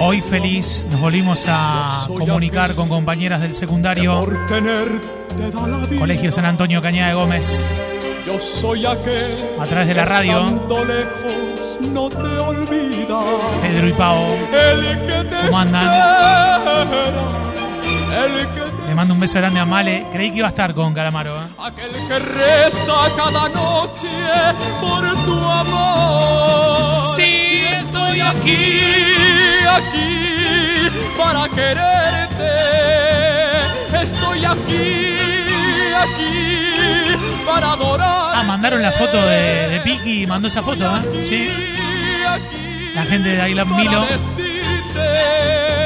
Hoy 0.00 0.20
feliz 0.20 0.86
nos 0.90 1.00
volvimos 1.00 1.46
a 1.48 2.04
comunicar 2.06 2.74
con 2.74 2.88
compañeras 2.88 3.40
del 3.40 3.54
secundario. 3.54 4.20
Colegio 5.98 6.30
San 6.30 6.44
Antonio 6.44 6.80
Cañada 6.80 7.08
de 7.08 7.14
Gómez. 7.14 7.68
Yo 8.26 8.38
soy 8.38 8.86
aquel 8.86 9.36
A 9.58 9.64
través 9.64 9.88
de 9.88 9.94
la 9.94 10.04
radio. 10.04 10.40
estando 10.44 10.84
lejos 10.84 11.32
no 11.92 12.08
te 12.08 12.16
olvida. 12.16 13.20
Pedro 13.62 13.88
y 13.88 13.92
Pau. 13.92 14.24
El 14.52 15.06
que 15.06 15.24
te 15.30 15.46
¿Cómo 15.46 15.58
andan? 15.58 15.86
espera, 15.86 17.22
el 18.26 18.48
que 18.54 18.67
mando 18.98 19.14
un 19.14 19.20
beso 19.20 19.38
grande 19.38 19.60
a 19.60 19.64
Male. 19.64 20.08
Creí 20.10 20.32
que 20.32 20.38
iba 20.38 20.48
a 20.48 20.50
estar 20.50 20.74
con 20.74 20.92
Calamaro. 20.92 21.36
¿eh? 21.36 21.46
aquel 21.56 21.92
que 22.08 22.18
reza 22.18 22.96
cada 23.16 23.48
noche 23.48 24.10
por 24.80 25.02
tu 25.24 25.38
amor. 25.40 27.04
Sí, 27.04 27.62
estoy 27.80 28.20
aquí, 28.20 28.80
aquí 29.70 30.88
para 31.16 31.48
quererte. 31.48 32.54
Estoy 34.02 34.44
aquí, 34.44 35.14
aquí 36.02 37.46
para 37.46 37.72
adorar. 37.74 38.32
Ah, 38.34 38.42
mandaron 38.44 38.82
la 38.82 38.90
foto 38.90 39.16
de, 39.24 39.68
de 39.68 39.80
Piki. 39.80 40.26
Mandó 40.26 40.48
esa 40.48 40.60
foto, 40.64 40.84
¿eh? 40.96 41.22
Sí. 41.22 41.48
La 42.96 43.04
gente 43.04 43.28
de 43.28 43.48
Isla 43.48 43.64
Milo. 43.64 44.04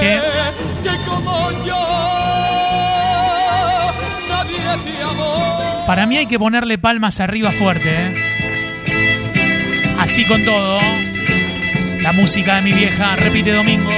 ¿Qué? 0.01 0.18
Que 0.83 0.96
como 1.07 1.51
yo. 1.62 2.12
Para 5.87 6.06
mí 6.06 6.16
hay 6.16 6.26
que 6.26 6.38
ponerle 6.38 6.78
palmas 6.78 7.20
arriba 7.20 7.52
fuerte, 7.52 7.90
¿eh? 7.90 8.14
Así 9.98 10.24
con 10.24 10.44
todo. 10.44 10.80
La 12.00 12.12
música 12.12 12.56
de 12.56 12.62
mi 12.62 12.72
vieja 12.72 13.16
repite 13.16 13.52
domingo. 13.52 13.90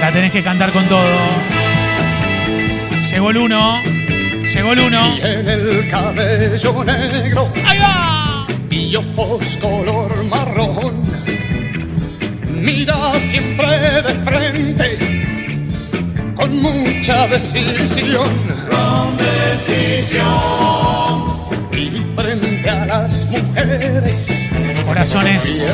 La 0.00 0.12
tenés 0.12 0.30
que 0.30 0.42
cantar 0.42 0.70
con 0.72 0.84
todo. 0.88 1.18
Llegó 3.10 3.30
el 3.30 3.38
uno. 3.38 3.80
Llegó 4.54 4.72
el 4.72 4.80
uno. 4.80 5.16
En 5.16 5.48
el 5.48 5.88
cabello 5.90 6.84
negro 6.84 7.48
¡Ahí 7.64 7.78
va! 7.78 8.46
y 8.70 8.94
ojos 8.94 9.56
color 9.60 10.24
marrón. 10.24 11.02
Mira 12.66 12.96
siempre 13.20 13.78
de 14.02 14.12
frente 14.24 14.98
con 16.34 16.58
mucha 16.58 17.28
decisión. 17.28 18.28
Con 18.68 19.16
decisión. 19.16 20.26
Y 21.70 22.02
frente 22.16 22.68
a 22.68 22.86
las 22.86 23.26
mujeres, 23.26 24.50
Corazones 24.84 25.70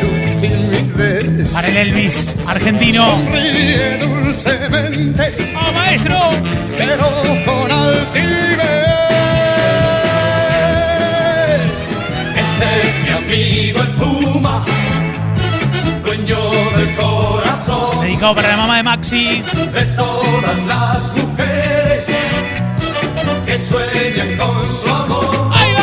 su 0.00 0.06
para 1.52 1.68
el 1.68 1.76
Elvis 1.76 2.34
argentino. 2.46 3.04
Sonríe 3.04 3.98
dulcemente, 3.98 5.52
¡Oh, 5.54 5.72
maestro! 5.72 6.16
pero 6.78 7.10
con 7.44 7.70
altivez. 7.70 8.72
Ese 12.42 12.68
es 12.88 13.02
mi 13.04 13.10
amigo 13.10 13.82
el 13.82 13.91
dueño 16.26 16.76
del 16.76 16.96
corazón 16.96 18.00
Dedicado 18.00 18.34
para 18.34 18.48
la 18.48 18.56
mamá 18.56 18.76
de 18.76 18.82
Maxi. 18.82 19.42
de 19.42 19.84
todas 19.96 20.64
las 20.66 21.16
mujeres 21.16 22.04
que 23.46 23.58
sueñan 23.58 24.36
con 24.38 24.64
su 24.72 24.88
amor. 24.94 25.50
¡Ahí 25.52 25.72
va! 25.74 25.82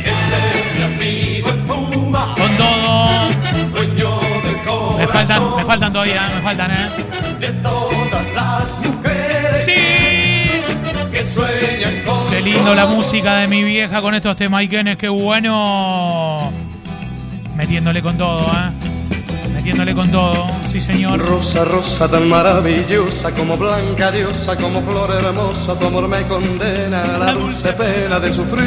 Ese 0.00 0.58
es 0.58 0.76
mi 0.76 0.82
amigo 0.94 1.48
el 1.50 1.58
Puma, 1.60 2.34
Con 2.36 2.56
todo. 2.56 3.08
dueño 3.74 4.10
del 4.44 4.62
corazón 4.64 4.98
Me 4.98 5.06
faltan, 5.08 5.56
me 5.56 5.64
faltan 5.64 5.92
todavía, 5.92 6.30
me 6.34 6.40
faltan, 6.42 6.70
¿eh? 6.70 6.88
de 7.40 7.48
todas 7.48 8.32
las 8.34 8.78
mujeres 8.78 9.64
¡Sí! 9.64 10.50
que 11.12 11.24
sueñan 11.24 12.04
con 12.06 12.30
Qué 12.30 12.40
lindo 12.42 12.74
la 12.74 12.86
música 12.86 13.36
de 13.36 13.48
mi 13.48 13.64
vieja 13.64 14.00
con 14.00 14.14
estos 14.14 14.36
temas 14.36 14.62
Ikenes, 14.62 14.96
qué 14.96 15.08
bueno. 15.08 16.50
Metiéndole 17.56 18.00
con 18.00 18.16
todo, 18.16 18.40
¿eh? 18.40 18.70
Metiéndole 19.70 19.94
con 19.94 20.10
todo, 20.10 20.48
sí 20.66 20.80
señor. 20.80 21.24
Rosa, 21.24 21.64
rosa 21.64 22.08
tan 22.08 22.28
maravillosa 22.28 23.30
como 23.30 23.56
blanca 23.56 24.10
diosa, 24.10 24.56
como 24.56 24.82
flor 24.82 25.08
hermosa, 25.12 25.78
tu 25.78 25.86
amor 25.86 26.08
me 26.08 26.26
condena 26.26 27.02
a 27.02 27.18
la 27.18 27.32
dulce 27.32 27.72
pena 27.74 28.18
de 28.18 28.32
sufrir. 28.32 28.66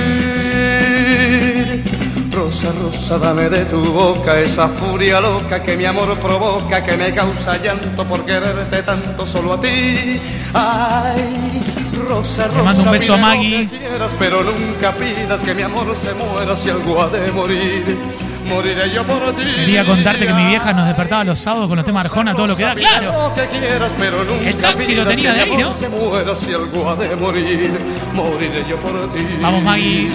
Rosa, 2.32 2.72
rosa, 2.82 3.18
dame 3.18 3.50
de 3.50 3.66
tu 3.66 3.84
boca 3.84 4.40
esa 4.40 4.70
furia 4.70 5.20
loca 5.20 5.62
que 5.62 5.76
mi 5.76 5.84
amor 5.84 6.18
provoca, 6.20 6.82
que 6.82 6.96
me 6.96 7.14
causa 7.14 7.58
llanto 7.58 8.06
por 8.06 8.24
quererte 8.24 8.82
tanto 8.84 9.26
solo 9.26 9.56
a 9.56 9.62
ti. 9.62 10.22
Ay, 10.54 11.62
rosa, 12.08 12.48
rosa. 12.48 12.64
mando 12.64 12.84
un 12.84 12.92
beso 12.92 13.16
a 13.16 13.18
Maggie. 13.18 13.68
quieras, 13.68 14.16
pero 14.18 14.42
nunca 14.42 14.96
pidas 14.96 15.42
que 15.42 15.54
mi 15.54 15.64
amor 15.64 15.94
se 16.02 16.14
muera 16.14 16.56
si 16.56 16.70
algo 16.70 17.02
ha 17.02 17.10
de 17.10 17.30
morir. 17.34 17.98
Moriré 18.48 18.92
yo 18.92 19.04
por 19.04 19.36
ti. 19.36 19.44
Quería 19.44 19.86
contarte 19.86 20.26
que 20.28 20.34
mi 20.34 20.46
vieja 20.48 20.74
nos 20.74 20.88
despertaba 20.88 21.24
los 21.24 21.40
sábados 21.40 21.68
con 21.68 21.78
los 21.78 21.86
temas 21.86 22.06
Arjona, 22.06 22.34
todo 22.34 22.48
lo 22.48 22.56
que 22.56 22.64
da, 22.64 22.76
claro. 22.76 23.30
Lo 23.30 23.34
que 23.34 23.48
quieras, 23.48 23.94
pero 23.98 24.24
nunca 24.24 24.50
El 24.50 24.58
taxi 24.58 24.96
lo 24.96 25.06
tenía 25.06 25.34
de 25.34 25.42
ahí, 25.42 25.58
¿no? 25.58 25.74
Se 25.74 25.90
muera 25.90 26.36
si 26.36 26.54
algo 26.54 26.90
ha 26.90 26.96
de 26.96 27.16
morir, 27.16 27.78
moriré 28.14 28.66
yo 28.68 28.78
por 28.78 29.14
ti. 29.14 29.26
Vamos, 29.42 29.64
Maggie. 29.64 30.10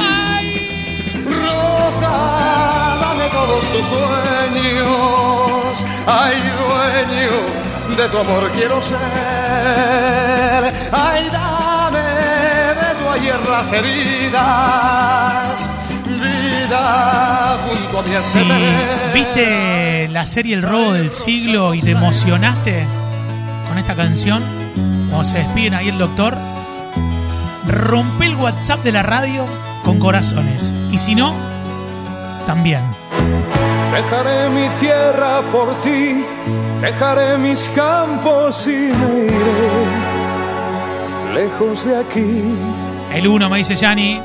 Rosa, 1.25 2.11
dame 3.01 3.29
todos 3.31 3.65
tus 3.73 3.87
sueños. 3.87 4.89
Ay, 6.07 6.37
dueño 6.59 7.69
de 7.97 8.09
tu 8.09 8.19
amor 8.19 8.51
quiero 8.53 8.83
ser. 8.83 8.99
Ay, 10.93 11.29
dame 11.31 11.99
de 11.99 12.95
tu 12.99 13.09
ayer 13.11 13.41
las 13.49 13.73
heridas. 13.73 15.69
Vida 16.69 17.59
junto 17.67 17.99
a 17.99 18.03
mi 18.03 18.11
Si 18.11 18.39
antever. 18.39 19.13
viste 19.15 20.09
la 20.09 20.27
serie 20.27 20.55
El 20.55 20.63
robo 20.63 20.93
del 20.93 21.13
siglo 21.13 21.73
y 21.73 21.81
te 21.81 21.93
emocionaste 21.93 22.85
con 23.69 23.79
esta 23.79 23.95
canción, 23.95 24.43
cuando 25.09 25.25
se 25.25 25.39
despiden 25.39 25.73
ahí 25.75 25.89
el 25.89 25.97
doctor, 25.99 26.37
rompe 27.67 28.27
el 28.27 28.37
WhatsApp 28.37 28.83
de 28.83 28.93
la 28.93 29.03
radio 29.03 29.47
con 29.83 29.99
corazones. 29.99 30.75
Y 30.93 30.99
si 30.99 31.15
no, 31.15 31.33
también. 32.47 32.83
Dejaré 33.95 34.51
mi 34.51 34.69
tierra 34.79 35.41
por 35.51 35.75
ti, 35.81 36.23
dejaré 36.83 37.39
mis 37.39 37.67
campos 37.75 38.67
y 38.67 38.71
me 38.71 39.25
iré 39.25 39.85
lejos 41.35 41.87
de 41.87 41.97
aquí. 41.97 42.43
El 43.15 43.27
uno 43.27 43.49
me 43.49 43.57
dice 43.59 43.75
Yanni. 43.75 44.21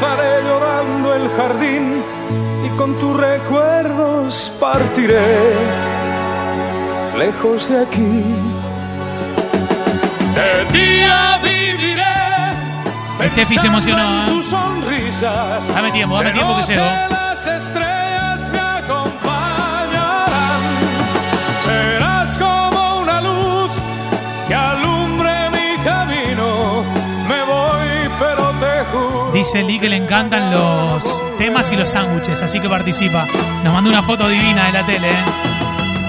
Cruzaré 0.00 0.42
llorando 0.44 1.14
el 1.14 1.28
jardín 1.36 2.02
y 2.64 2.68
con 2.78 2.98
tus 2.98 3.14
recuerdos 3.18 4.50
partiré 4.58 5.52
lejos 7.18 7.68
de 7.68 7.82
aquí. 7.82 8.24
De 10.34 10.64
día 10.72 11.38
viviré. 11.42 13.28
Steffi 13.30 13.58
se 13.58 13.66
emocionó, 13.66 14.24
¿eh? 14.24 14.30
tus 14.30 14.46
sonrisas. 14.46 15.68
Dame 15.68 15.90
tiempo, 15.90 16.16
dame 16.16 16.32
tiempo 16.32 16.56
que 16.66 16.76
noche 16.76 17.19
Dice 29.40 29.62
Lee 29.62 29.78
que 29.78 29.88
le 29.88 29.96
encantan 29.96 30.50
los 30.50 31.24
temas 31.38 31.72
y 31.72 31.76
los 31.76 31.88
sándwiches, 31.88 32.42
así 32.42 32.60
que 32.60 32.68
participa. 32.68 33.26
Nos 33.64 33.72
mandó 33.72 33.88
una 33.88 34.02
foto 34.02 34.28
divina 34.28 34.66
de 34.66 34.72
la 34.72 34.84
tele. 34.84 35.08
¿eh? 35.08 35.24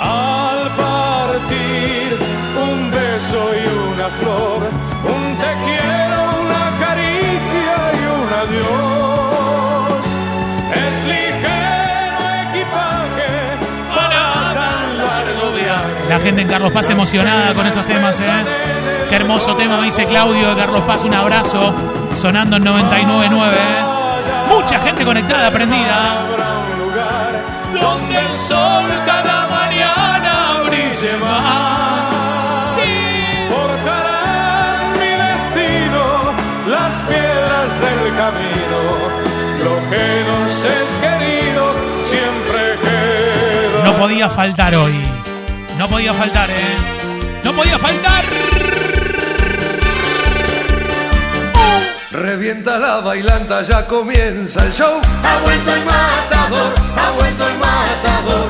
Al 0.01 0.67
partir 0.75 2.17
un 2.61 2.91
beso 2.91 3.51
y 3.55 3.93
una 3.93 4.09
flor, 4.19 4.69
un 5.05 5.37
te 5.37 5.51
quiero, 5.63 6.19
una 6.41 6.71
caricia 6.77 7.77
y 7.93 8.03
un 8.19 8.29
adiós. 8.43 10.03
Es 10.73 10.95
ligero 11.07 12.19
equipaje 12.49 13.29
para 13.95 14.23
tan 14.53 14.97
largo 14.97 15.53
viaje. 15.53 16.09
La 16.09 16.19
gente 16.19 16.41
en 16.41 16.49
Carlos 16.49 16.73
Paz 16.73 16.89
emocionada 16.89 17.53
con 17.53 17.65
estos 17.65 17.85
temas, 17.85 18.19
¿eh? 18.19 19.00
Qué 19.11 19.17
hermoso 19.17 19.53
tema, 19.57 19.75
me 19.75 19.87
dice 19.87 20.05
Claudio 20.05 20.47
de 20.51 20.55
Carlos 20.55 20.83
Paz. 20.83 21.03
Un 21.03 21.13
abrazo, 21.13 21.73
sonando 22.15 22.55
en 22.55 22.63
99.9. 22.63 23.41
¿eh? 23.43 23.57
Mucha 24.47 24.79
gente 24.79 25.03
conectada, 25.03 25.51
prendida. 25.51 26.21
Habrá 26.21 26.47
un 26.59 26.79
lugar 26.79 27.41
donde 27.73 28.17
el 28.17 28.33
sol 28.33 28.85
cada 29.05 29.49
mañana 29.49 30.61
brille 30.65 31.17
más. 31.17 32.15
Forjarán 33.49 34.93
mi 34.93 35.11
destino 35.27 36.31
las 36.69 36.93
piedras 37.03 37.69
del 37.81 38.15
camino. 38.15 38.79
Lo 39.65 39.89
que 39.89 40.23
nos 40.25 40.63
es 40.63 40.89
querido 41.01 41.73
siempre 42.09 42.79
queda. 42.81 43.83
No 43.83 43.93
podía 43.95 44.29
faltar 44.29 44.73
hoy. 44.73 44.95
No 45.77 45.89
podía 45.89 46.13
faltar, 46.13 46.49
¿eh? 46.49 46.77
No 47.43 47.51
podía 47.51 47.77
faltar. 47.77 48.70
Revienta 52.11 52.77
la 52.77 52.99
bailanta, 52.99 53.61
ya 53.63 53.85
comienza 53.87 54.65
el 54.65 54.73
show. 54.73 54.99
Ha 55.23 55.39
vuelto 55.43 55.73
el 55.73 55.85
matador, 55.85 56.73
ha 56.97 57.11
vuelto 57.11 57.47
el 57.47 57.57
matador, 57.57 58.49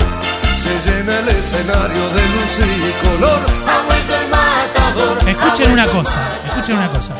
Se 0.58 0.90
llena 0.90 1.20
el 1.20 1.28
escenario 1.30 2.10
de 2.10 2.22
luz 2.22 2.60
y 2.60 3.08
color. 3.08 3.40
ha 3.68 3.82
vuelto 3.86 4.16
el 4.16 4.30
matador. 4.30 5.30
Escuchen 5.30 5.72
una 5.72 5.88
cosa, 5.88 6.30
escuchen 6.48 6.78
una 6.78 6.90
cosa. 6.90 7.14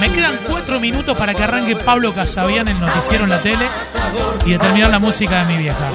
Me 0.00 0.10
quedan 0.10 0.38
cuatro 0.48 0.80
minutos 0.80 1.16
para 1.16 1.34
que 1.34 1.44
arranque 1.44 1.76
Pablo 1.76 2.12
Casabian 2.12 2.66
el 2.66 2.80
noticiero 2.80 3.24
en 3.24 3.30
la 3.30 3.40
tele 3.40 3.68
y 4.44 4.52
de 4.52 4.58
terminar 4.58 4.90
la 4.90 4.98
música 4.98 5.38
de 5.38 5.44
mi 5.44 5.56
vieja. 5.58 5.86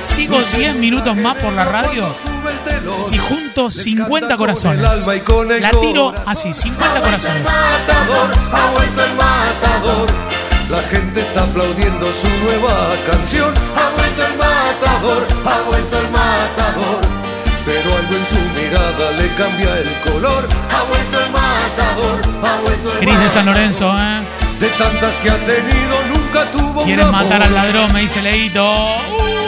Sigo 0.00 0.38
10 0.40 0.76
minutos 0.76 1.16
más 1.16 1.36
por 1.36 1.52
la 1.52 1.64
radio 1.64 2.12
si 2.94 3.18
junto 3.18 3.66
Les 3.66 3.82
50 3.82 4.20
canta 4.20 4.36
con 4.36 4.48
el 4.50 4.56
corazones. 4.56 5.06
La 5.60 5.70
tiro 5.70 6.14
así, 6.26 6.52
50 6.52 7.00
corazones. 7.00 7.48
La 10.70 10.82
gente 10.90 11.22
está 11.22 11.44
aplaudiendo 11.44 12.12
su 12.12 12.28
nueva 12.44 12.94
canción. 13.10 13.54
Ha 13.74 13.88
vuelto 13.96 14.26
el 14.26 14.36
matador, 14.36 15.26
ha 15.46 15.62
vuelto 15.66 15.98
el 15.98 16.10
matador. 16.10 17.00
Pero 17.64 17.96
algo 17.96 18.16
en 18.16 18.26
su 18.26 18.38
mirada 18.58 19.10
le 19.12 19.28
cambia 19.34 19.78
el 19.78 20.00
color. 20.10 20.48
Ha 20.70 20.82
vuelto 20.84 21.24
el 21.24 21.30
matador, 21.30 22.20
ha 22.42 22.60
vuelto 22.60 22.92
el 22.92 22.98
Cris 22.98 23.18
de 23.18 23.30
San 23.30 23.46
Lorenzo, 23.46 23.94
¿eh? 23.98 24.20
De 24.60 24.68
tantas 24.70 25.16
que 25.18 25.30
ha 25.30 25.36
tenido, 25.36 25.96
nunca 26.12 26.50
tuvo 26.50 26.84
Quieren 26.84 27.10
matar 27.10 27.42
al 27.42 27.54
ladrón, 27.54 27.92
me 27.92 28.00
dice 28.00 28.20
Leito. 28.20 29.47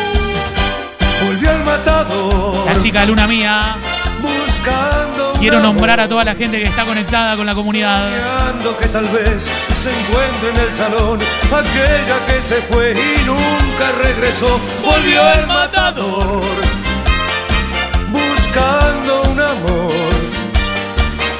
Volvió 1.41 1.57
el 1.59 1.65
matador. 1.65 2.67
La 2.67 2.77
chica 2.77 3.07
Luna 3.07 3.27
Mía. 3.27 3.75
Buscando 4.21 5.33
Quiero 5.39 5.59
nombrar 5.61 5.99
a 6.01 6.07
toda 6.07 6.23
la 6.23 6.35
gente 6.35 6.59
que 6.59 6.65
está 6.69 6.85
conectada 6.85 7.35
con 7.35 7.47
la 7.47 7.55
comunidad. 7.55 8.11
Que 8.79 8.89
tal 8.89 9.07
vez 9.07 9.51
se 9.75 9.91
encuentre 9.91 10.51
en 10.51 10.69
el 10.69 10.75
salón 10.77 11.19
aquella 11.47 12.27
que 12.27 12.43
se 12.43 12.57
fue 12.63 12.93
y 12.93 13.25
nunca 13.25 13.91
regresó. 14.03 14.61
Volvió 14.85 15.33
el 15.33 15.47
matador 15.47 16.43
buscando 18.13 19.23
un 19.23 19.41
amor, 19.41 19.93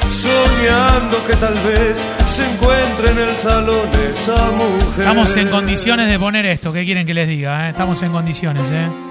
soñando 0.09 1.25
que 1.27 1.35
tal 1.35 1.53
vez 1.59 2.03
se 2.25 2.51
encuentre 2.51 3.11
en 3.11 3.19
el 3.29 3.35
salón 3.37 3.87
esa 4.11 4.49
mujer. 4.51 4.99
Estamos 4.99 5.35
en 5.35 5.49
condiciones 5.49 6.09
de 6.09 6.17
poner 6.17 6.47
esto. 6.47 6.73
¿Qué 6.73 6.85
quieren 6.85 7.05
que 7.05 7.13
les 7.13 7.27
diga? 7.27 7.67
eh? 7.67 7.69
Estamos 7.69 8.01
en 8.01 8.11
condiciones, 8.11 8.71
¿eh? 8.71 9.10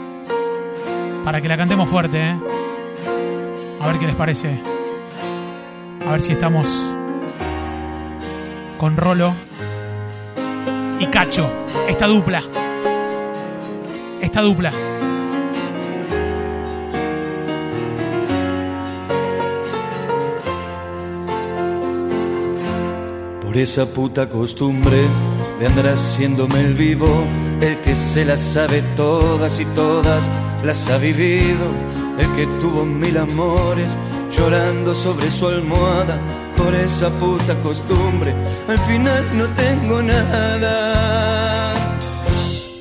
Para 1.24 1.40
que 1.40 1.48
la 1.48 1.56
cantemos 1.56 1.88
fuerte, 1.88 2.30
¿eh? 2.30 2.36
A 3.80 3.86
ver 3.86 3.98
qué 3.98 4.06
les 4.06 4.16
parece. 4.16 4.60
A 6.06 6.12
ver 6.12 6.20
si 6.20 6.32
estamos 6.32 6.90
con 8.78 8.96
Rolo 8.96 9.32
y 10.98 11.06
Cacho. 11.06 11.48
Esta 11.88 12.06
dupla. 12.06 12.42
Esta 14.20 14.40
dupla. 14.40 14.72
Por 23.42 23.56
esa 23.56 23.86
puta 23.86 24.28
costumbre 24.28 25.02
de 25.58 25.66
andar 25.66 25.88
haciéndome 25.88 26.60
el 26.60 26.74
vivo, 26.74 27.24
el 27.60 27.76
que 27.78 27.94
se 27.94 28.24
las 28.24 28.40
sabe 28.40 28.82
todas 28.96 29.60
y 29.60 29.64
todas 29.66 30.28
las 30.64 30.88
ha 30.90 30.98
vivido, 30.98 31.66
el 32.18 32.30
que 32.36 32.46
tuvo 32.60 32.84
mil 32.84 33.16
amores 33.16 33.88
llorando 34.36 34.94
sobre 34.94 35.30
su 35.30 35.46
almohada. 35.46 36.18
Por 36.56 36.74
esa 36.74 37.08
puta 37.10 37.54
costumbre, 37.62 38.34
al 38.68 38.78
final 38.80 39.24
no 39.38 39.46
tengo 39.48 40.02
nada. 40.02 41.72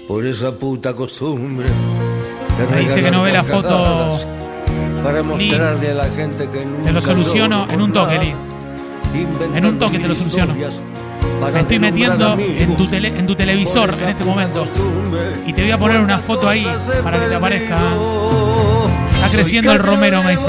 Por 0.07 0.25
esa 0.25 0.51
puta 0.51 0.93
costumbre. 0.93 1.67
te 2.57 2.67
Me 2.73 2.81
dice 2.81 3.01
que 3.01 3.11
no 3.11 3.21
ve 3.21 3.31
la 3.31 3.43
foto. 3.43 4.19
Para 5.03 5.23
mostrarle 5.23 5.91
a 5.91 5.93
la 5.93 6.09
gente 6.09 6.49
que 6.49 6.65
nunca 6.65 6.83
Te 6.83 6.91
lo 6.91 6.99
soluciono 6.99 7.67
en 7.69 7.81
un 7.81 7.93
toque, 7.93 8.19
Lee. 8.19 8.35
En 9.55 9.65
un 9.65 9.79
toque 9.79 9.97
te 9.97 10.07
lo 10.07 10.15
soluciono. 10.15 10.53
Me 11.39 11.60
estoy 11.62 11.80
metiendo 11.80 12.38
en 12.39 12.75
tu, 12.78 12.86
tele- 12.88 13.17
en 13.17 13.25
tu 13.28 13.36
televisor 13.36 13.93
en 14.02 14.10
este 14.10 14.23
momento. 14.23 14.65
Y 15.45 15.54
te 15.54 15.62
voy 15.63 15.71
a 15.71 15.78
poner 15.78 15.99
una 16.02 16.19
foto 16.19 16.47
ahí 16.49 16.67
para 17.04 17.19
que 17.19 17.25
te 17.28 17.36
aparezca. 17.36 17.78
Está 19.15 19.30
creciendo 19.32 19.71
el 19.71 19.80
romero, 19.80 20.21
me 20.23 20.32
dice. 20.32 20.47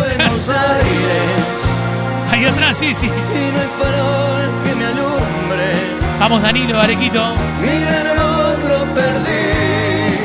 Ahí 2.31 2.45
atrás, 2.45 2.77
sí, 2.79 2.95
sí. 2.95 3.07
Y 3.07 3.11
no 3.11 3.61
hay 3.61 3.69
farol 3.79 4.51
que 4.65 4.75
me 4.77 4.85
alumbre. 4.87 5.73
Vamos, 6.19 6.43
Danilo, 6.43 6.81
Arequito. 6.81 7.23
Mi 7.61 7.81
gran 7.81 8.07
amor 8.19 8.57
lo 8.69 8.95
perdí 8.95 10.19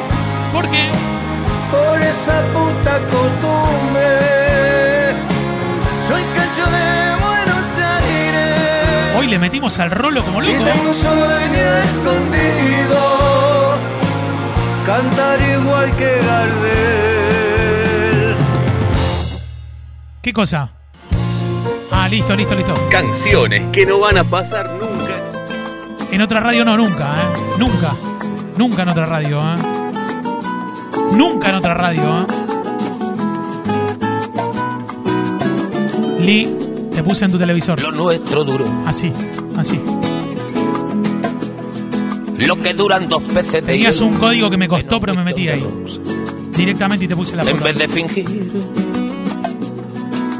¿Por 0.53 0.69
qué? 0.69 0.87
por 1.71 2.01
esa 2.01 2.41
puta 2.53 2.99
costumbre. 3.09 4.34
Hoy 9.25 9.31
le 9.31 9.39
metimos 9.39 9.79
al 9.79 9.89
rolo 9.89 10.23
como 10.23 10.43
Y 10.43 10.53
loco. 10.53 10.65
tengo 10.65 10.87
un 10.87 10.93
sueño 10.93 11.17
escondido. 11.83 12.99
Cantar 14.85 15.39
igual 15.41 15.91
que 15.95 16.19
Gardel. 16.27 18.35
¿Qué 20.21 20.31
cosa? 20.31 20.69
Ah, 21.91 22.07
listo, 22.07 22.35
listo, 22.35 22.53
listo. 22.53 22.75
Canciones 22.91 23.63
que 23.71 23.83
no 23.87 23.97
van 23.97 24.19
a 24.19 24.23
pasar 24.23 24.69
nunca. 24.69 25.15
En 26.11 26.21
otra 26.21 26.39
radio 26.39 26.63
no, 26.63 26.77
nunca, 26.77 27.23
¿eh? 27.23 27.27
Nunca. 27.57 27.93
Nunca 28.57 28.83
en 28.83 28.89
otra 28.89 29.07
radio, 29.07 29.39
¿eh? 29.39 29.57
Nunca 31.13 31.49
en 31.49 31.55
otra 31.55 31.73
radio, 31.73 32.21
¿eh? 32.21 32.27
Lee, 36.19 36.57
te 36.59 36.64
puse 37.05 37.23
en 37.25 37.31
tu 37.31 37.37
televisor. 37.39 37.79
Lo 37.81 37.91
nuestro 37.91 38.43
duró. 38.43 38.65
Así, 38.85 39.11
así. 39.55 39.79
Lo 42.37 42.57
que 42.57 42.73
duran 42.73 43.07
dos 43.07 43.23
peces 43.23 43.53
de 43.65 43.73
Tenías 43.73 44.01
un 44.01 44.15
código 44.15 44.49
que 44.49 44.57
me 44.57 44.67
costó, 44.67 44.99
pero 44.99 45.15
me 45.15 45.23
metí 45.23 45.47
ahí. 45.47 45.65
Directamente 46.55 47.05
y 47.05 47.07
te 47.07 47.15
puse 47.15 47.35
la 47.35 47.43
En 47.43 47.51
foto. 47.51 47.63
vez 47.63 47.77
de 47.77 47.87
fingir. 47.87 48.51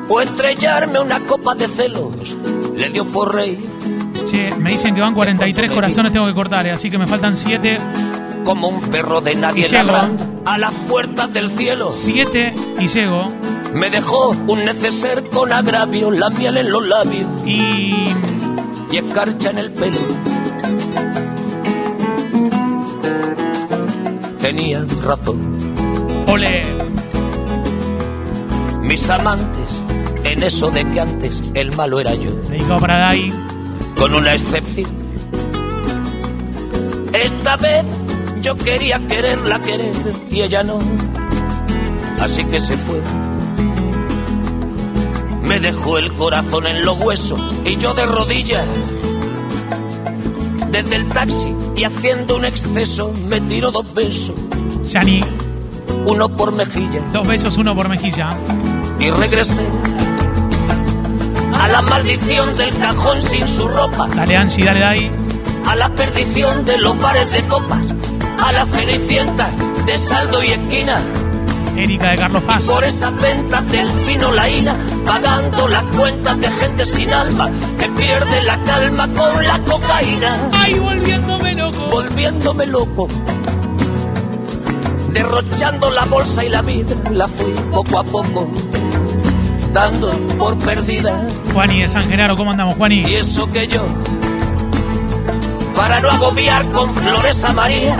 O 0.10 0.21
estrellarme 0.21 0.99
una 0.99 1.19
copa 1.21 1.56
de 1.56 1.67
celos. 1.67 2.36
Le 2.75 2.89
dio 2.89 3.06
por 3.06 3.34
rey. 3.34 3.58
Che, 4.25 4.54
me 4.56 4.71
dicen 4.71 4.93
que 4.93 5.01
van 5.01 5.13
43 5.13 5.71
corazones, 5.71 6.12
tengo 6.12 6.25
que 6.28 6.34
cortar, 6.34 6.65
¿eh? 6.67 6.71
así 6.71 6.89
que 6.91 6.97
me 6.97 7.08
faltan 7.08 7.36
7. 7.38 7.78
Como 8.43 8.67
un 8.67 8.82
perro 8.82 9.21
de 9.21 9.36
nadie 9.36 9.63
llego. 9.63 9.93
a 10.45 10.58
las 10.58 10.73
puertas 10.73 11.32
del 11.34 11.49
cielo. 11.49 11.89
7 11.91 12.54
y 12.80 12.88
llego. 12.88 13.32
Me 13.76 13.90
dejó 13.90 14.30
un 14.30 14.66
neceser 14.66 15.30
con 15.30 15.52
agravio, 15.52 16.10
la 16.10 16.30
miel 16.30 16.58
en 16.58 16.72
los 16.72 16.88
labios 16.88 17.28
Y 17.46 18.16
y 18.92 18.98
escarcha 18.98 19.50
en 19.50 19.58
el 19.58 19.72
pelo. 19.74 20.00
Tenía 24.40 24.86
razón. 25.04 25.74
ole. 26.28 26.64
Mis 28.82 29.10
amantes, 29.10 29.84
en 30.24 30.44
eso 30.44 30.70
de 30.72 30.90
que 30.92 31.00
antes 31.02 31.44
el 31.56 31.76
malo 31.76 32.00
era 32.00 32.14
yo. 32.14 32.32
Dedicado 32.50 32.80
para 32.80 32.98
Dai. 33.00 33.34
con 33.98 34.14
una 34.14 34.34
excepción. 34.34 34.94
Esta 37.12 37.58
vez 37.58 37.84
yo 38.42 38.56
quería 38.56 39.06
quererla 39.08 39.60
querer 39.60 39.96
y 40.30 40.42
ella 40.42 40.64
no. 40.64 40.80
Así 42.20 42.44
que 42.46 42.60
se 42.60 42.78
fue. 42.78 43.25
Me 45.56 45.62
dejó 45.62 45.98
el 45.98 46.12
corazón 46.12 46.68
en 46.68 46.84
los 46.84 47.00
huesos 47.00 47.39
y 47.63 47.78
yo 47.78 47.94
de 47.94 48.06
rodillas. 48.06 48.65
Desde 50.70 50.98
el 50.98 51.08
taxi 51.08 51.56
y 51.78 51.86
haciendo 51.86 52.36
un 52.36 52.44
exceso 52.44 53.13
me 53.30 53.39
tiró 53.39 53.72
dos 53.72 53.94
besos, 53.94 54.36
Yani, 54.84 55.24
uno 56.06 56.28
por 56.28 56.52
mejilla 56.52 57.00
dos 57.13 57.26
besos, 57.26 57.58
uno 57.58 57.74
por 57.74 57.88
mejilla. 57.88 58.32
y 59.00 59.10
regresé 59.12 59.65
a 61.58 61.70
la 61.70 61.82
maldición 61.84 62.54
del 62.58 62.78
cajón 62.78 63.22
sin 63.22 63.48
su 63.48 63.65
ropa. 63.70 64.10
Dale 64.13 64.36
Angie, 64.36 64.65
dale 64.65 64.80
Dai. 64.82 65.12
a 65.68 65.76
la 65.78 65.88
perdición 65.88 66.65
de 66.65 66.80
los 66.80 67.00
bares 67.00 67.32
de 67.32 67.41
copas, 67.48 67.80
a 68.44 68.52
la 68.52 68.65
cenicienta 68.65 69.50
de 69.86 69.98
saldo 69.98 70.44
y 70.44 70.48
esquina, 70.50 71.00
Erika 71.78 72.12
de 72.12 72.18
Carlos 72.18 72.44
Paz. 72.44 72.66
por 72.68 72.84
esas 72.84 73.22
ventas 73.22 73.70
del 73.72 73.90
fino 73.90 74.32
laína, 74.32 74.76
pagando 75.06 75.68
las 75.68 75.84
cuentas 75.98 76.40
de 76.40 76.50
gente 76.52 76.86
sin 76.86 77.14
alma 77.14 77.50
que 77.78 77.88
pierde 77.90 78.44
la 78.44 78.58
calma 78.64 79.08
con 79.14 79.44
la 79.46 79.60
cocaína, 79.60 80.50
Ay, 80.54 80.80
volviéndome 80.80 81.54
loco. 81.54 81.88
volviéndome 81.92 82.66
loco. 82.68 83.08
Derrochando 85.12 85.92
la 85.92 86.04
bolsa 86.06 86.44
y 86.44 86.50
la 86.50 86.62
vida, 86.62 86.96
la 87.12 87.28
fui 87.28 87.52
poco 87.72 88.00
a 88.00 88.04
poco, 88.04 88.48
dando 89.74 90.12
por 90.38 90.58
perdida. 90.60 91.22
Juani 91.54 91.82
de 91.82 91.88
San 91.88 92.08
Genaro, 92.10 92.36
¿cómo 92.36 92.52
andamos, 92.52 92.76
Juani? 92.76 93.00
Y 93.00 93.16
eso 93.16 93.50
que 93.52 93.68
yo, 93.68 93.86
para 95.76 96.00
no 96.02 96.10
agobiar 96.12 96.70
con 96.72 96.94
flores 96.96 97.44
a 97.46 97.54
María, 97.54 97.96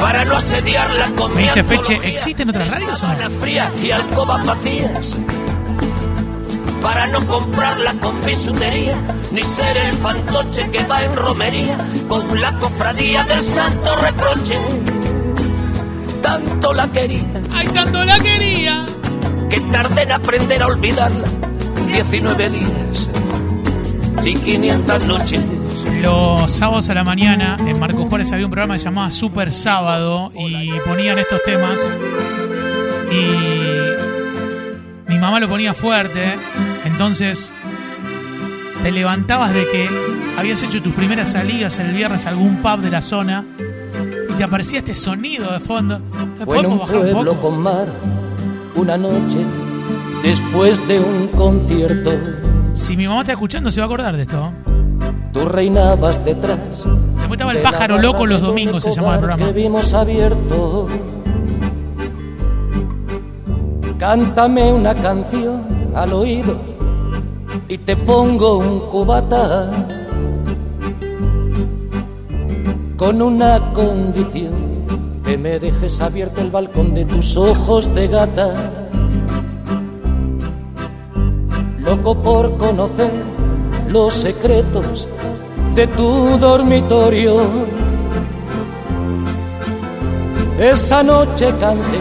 para 0.00 0.24
no 0.24 0.36
asediarla 0.36 1.06
con 1.16 1.30
Me 1.32 1.36
mi 1.38 1.42
dice 1.42 1.64
Feche, 1.64 1.98
¿existen 2.04 2.50
otras 2.50 2.70
radios 2.70 3.02
o 3.02 3.06
no? 3.14 3.30
fría 3.30 3.70
y 3.82 3.90
alcobas 3.90 4.44
vacías, 4.46 5.16
para 6.82 7.06
no 7.08 7.24
comprarla 7.26 7.92
con 7.94 8.20
bisutería, 8.24 8.96
ni 9.32 9.42
ser 9.42 9.76
el 9.76 9.92
fantoche 9.94 10.70
que 10.70 10.84
va 10.84 11.02
en 11.04 11.16
romería 11.16 11.76
con 12.08 12.40
la 12.40 12.52
cofradía 12.58 13.24
del 13.24 13.42
santo 13.42 13.96
reproche. 13.96 14.58
Tanto 16.22 16.72
la 16.74 16.86
quería 16.88 17.22
Ay, 17.54 17.68
tanto 17.68 18.04
la 18.04 18.18
quería. 18.18 18.84
que 19.50 19.60
tardé 19.60 20.02
en 20.02 20.12
aprender 20.12 20.62
a 20.62 20.66
olvidarla. 20.66 21.26
19 21.86 22.50
días 22.50 23.08
y 24.24 24.34
500 24.34 25.04
noches. 25.04 25.40
Los 26.00 26.52
sábados 26.52 26.88
a 26.90 26.94
la 26.94 27.02
mañana 27.04 27.56
en 27.66 27.78
Marco 27.78 28.04
Juárez 28.06 28.32
había 28.32 28.46
un 28.46 28.50
programa 28.52 28.74
que 28.74 28.78
se 28.80 28.84
llamaba 28.86 29.10
Super 29.10 29.52
Sábado 29.52 30.30
y 30.34 30.70
ponían 30.86 31.18
estos 31.18 31.42
temas 31.42 31.90
y 33.10 35.10
mi 35.10 35.18
mamá 35.18 35.40
lo 35.40 35.48
ponía 35.48 35.74
fuerte, 35.74 36.22
entonces 36.84 37.52
te 38.82 38.92
levantabas 38.92 39.52
de 39.52 39.64
que 39.68 39.88
habías 40.38 40.62
hecho 40.62 40.80
tus 40.82 40.94
primeras 40.94 41.32
salidas 41.32 41.78
el 41.80 41.92
viernes 41.92 42.26
a 42.26 42.28
algún 42.30 42.58
pub 42.62 42.78
de 42.80 42.90
la 42.90 43.02
zona 43.02 43.44
y 44.30 44.32
te 44.34 44.44
aparecía 44.44 44.78
este 44.78 44.94
sonido 44.94 45.52
de 45.52 45.58
fondo. 45.60 46.00
¿Me 46.38 46.44
Fue 46.44 46.58
en 46.58 46.66
un 46.66 46.78
pueblo 46.78 47.34
poco? 47.34 47.40
con 47.48 47.60
mar, 47.62 47.88
una 48.76 48.96
noche, 48.96 49.38
después 50.22 50.86
de 50.86 51.00
un 51.00 51.26
concierto. 51.28 52.12
Si 52.74 52.96
mi 52.96 53.08
mamá 53.08 53.22
está 53.22 53.32
escuchando 53.32 53.70
se 53.72 53.80
va 53.80 53.86
a 53.86 53.88
acordar 53.88 54.16
de 54.16 54.22
esto. 54.22 54.52
Tú 55.38 55.48
reinabas 55.48 56.24
detrás. 56.24 56.84
Después 57.14 57.32
estaba 57.32 57.52
el 57.52 57.62
pájaro 57.62 57.98
loco 57.98 58.26
los 58.26 58.40
domingos, 58.40 58.82
se 58.82 58.92
llamaba 58.92 59.14
el 59.14 59.20
programa. 59.20 59.46
Que 59.46 59.52
vimos 59.52 59.94
abierto. 59.94 60.88
Cántame 63.98 64.72
una 64.72 64.94
canción 64.94 65.62
al 65.94 66.12
oído 66.12 66.56
y 67.68 67.78
te 67.78 67.96
pongo 67.96 68.58
un 68.58 68.80
cubata 68.90 69.70
con 72.96 73.22
una 73.22 73.72
condición 73.72 74.52
que 75.24 75.38
me 75.38 75.60
dejes 75.60 76.00
abierto 76.00 76.40
el 76.40 76.50
balcón 76.50 76.94
de 76.94 77.04
tus 77.04 77.36
ojos 77.36 77.94
de 77.94 78.08
gata. 78.08 78.54
Loco 81.78 82.22
por 82.22 82.56
conocer 82.56 83.10
los 83.90 84.14
secretos 84.14 85.08
de 85.78 85.86
tu 85.86 86.36
dormitorio. 86.38 87.36
Esa 90.58 91.04
noche 91.04 91.54
canté 91.60 92.00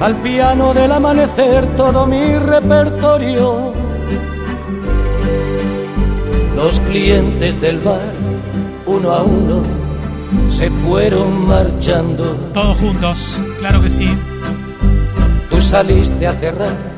al 0.00 0.16
piano 0.16 0.74
del 0.74 0.90
amanecer 0.90 1.66
todo 1.76 2.04
mi 2.08 2.36
repertorio. 2.36 3.72
Los 6.56 6.80
clientes 6.80 7.60
del 7.60 7.78
bar, 7.78 8.12
uno 8.86 9.12
a 9.12 9.22
uno, 9.22 9.62
se 10.48 10.68
fueron 10.68 11.46
marchando. 11.46 12.24
Todos 12.52 12.76
juntos, 12.78 13.40
claro 13.60 13.80
que 13.82 13.90
sí. 13.90 14.08
Tú 15.48 15.60
saliste 15.60 16.26
a 16.26 16.32
cerrar. 16.32 16.89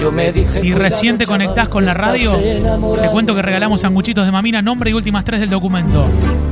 Yo 0.00 0.12
me 0.12 0.32
dije. 0.32 0.46
Si 0.46 0.72
recién 0.74 1.18
te 1.18 1.26
conectás 1.26 1.68
con 1.68 1.86
la 1.86 1.94
radio, 1.94 2.32
te 2.32 3.08
cuento 3.10 3.34
que 3.34 3.42
regalamos 3.42 3.80
sanguchitos 3.80 4.24
de 4.24 4.32
mamina, 4.32 4.62
nombre 4.62 4.90
y 4.90 4.92
últimas 4.92 5.24
tres 5.24 5.40
del 5.40 5.50
documento. 5.50 6.04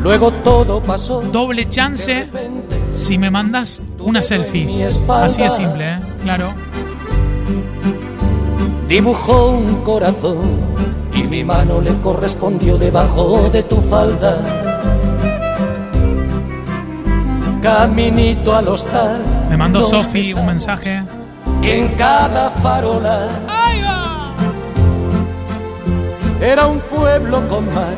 Luego 0.02 0.30
todo 0.30 0.82
pasó. 0.82 1.20
Doble 1.20 1.68
chance 1.68 2.28
si 2.92 3.18
me 3.18 3.30
mandas 3.30 3.82
una 3.98 4.22
selfie. 4.22 4.86
Así 5.08 5.42
de 5.42 5.50
simple, 5.50 5.94
¿eh? 5.94 5.98
Claro. 6.22 6.52
Dibujó 8.88 9.50
un 9.50 9.82
corazón 9.82 10.38
y 11.14 11.22
mi 11.24 11.42
mano 11.42 11.80
le 11.80 11.94
correspondió 12.00 12.76
debajo 12.76 13.48
de 13.50 13.62
tu 13.62 13.76
falda. 13.76 14.38
Caminito 17.62 18.54
al 18.54 18.68
hostal. 18.68 19.22
Me 19.48 19.56
mandó 19.56 19.82
Sofi 19.82 20.34
un 20.34 20.46
mensaje. 20.46 21.02
En 21.66 21.88
cada 21.96 22.50
farola 22.50 23.28
era 26.40 26.66
un 26.66 26.78
pueblo 26.80 27.48
con 27.48 27.64
mar. 27.74 27.94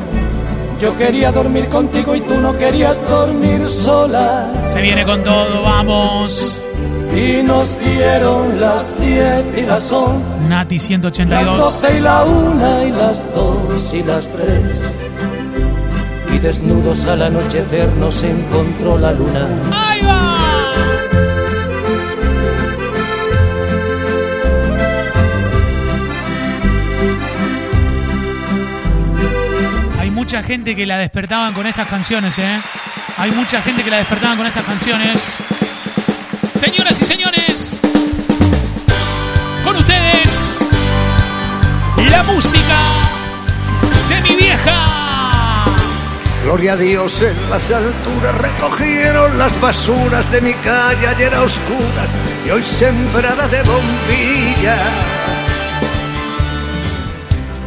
Yo 0.79 0.95
quería 0.95 1.31
dormir 1.31 1.67
contigo 1.67 2.15
y 2.15 2.21
tú 2.21 2.35
no 2.39 2.55
querías 2.55 2.97
dormir 3.09 3.67
sola. 3.69 4.47
Se 4.65 4.81
viene 4.81 5.03
con 5.05 5.21
todo, 5.23 5.63
vamos. 5.63 6.61
Y 7.13 7.43
nos 7.43 7.77
dieron 7.79 8.59
las 8.59 8.97
diez 8.99 9.43
y 9.57 9.61
las 9.61 9.91
once. 9.91 10.23
Nati 10.47 10.77
Las 10.77 10.85
182. 10.85 11.57
doce 11.57 11.97
y 11.97 11.99
la 11.99 12.23
una 12.23 12.83
y 12.85 12.91
las 12.91 13.33
dos 13.33 13.93
y 13.93 14.03
las 14.03 14.29
tres. 14.29 14.81
Y 16.33 16.37
desnudos 16.39 17.05
al 17.07 17.23
anochecer 17.23 17.89
nos 17.99 18.23
encontró 18.23 18.97
la 18.97 19.11
luna. 19.11 19.47
¡Ahí 19.73 20.01
va! 20.05 20.37
Mucha 30.27 30.43
gente 30.43 30.75
que 30.75 30.85
la 30.85 30.97
despertaban 30.97 31.53
con 31.53 31.65
estas 31.67 31.87
canciones, 31.87 32.37
¿eh? 32.37 32.61
Hay 33.15 33.31
mucha 33.31 33.61
gente 33.61 33.81
que 33.81 33.89
la 33.89 33.95
despertaban 33.95 34.35
con 34.35 34.45
estas 34.45 34.65
canciones. 34.65 35.37
Señoras 36.53 36.99
y 37.01 37.05
señores, 37.05 37.79
con 39.63 39.77
ustedes, 39.77 40.65
la 42.11 42.23
música 42.23 42.77
de 44.09 44.19
mi 44.19 44.35
vieja. 44.35 45.63
Gloria 46.43 46.73
a 46.73 46.75
Dios 46.75 47.21
en 47.21 47.49
las 47.49 47.71
alturas 47.71 48.35
recogieron 48.35 49.37
las 49.37 49.57
basuras 49.61 50.29
de 50.29 50.41
mi 50.41 50.53
calle 50.55 51.07
ayer 51.07 51.33
a 51.33 51.43
oscuras 51.43 52.09
y 52.45 52.49
hoy 52.49 52.63
sembrada 52.63 53.47
de 53.47 53.63
bombillas. 53.63 55.16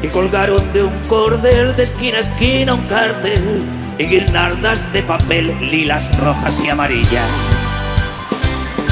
Y 0.02 0.08
colgaron 0.08 0.72
de 0.72 0.84
un 0.84 0.98
cordel 1.08 1.76
de 1.76 1.82
esquina 1.82 2.18
a 2.18 2.20
esquina 2.20 2.74
un 2.74 2.86
cartel 2.86 3.62
y 3.98 4.04
guirnaldas 4.04 4.92
de 4.92 5.02
papel 5.02 5.54
lilas, 5.60 6.08
rojas 6.18 6.62
y 6.64 6.70
amarillas. 6.70 7.26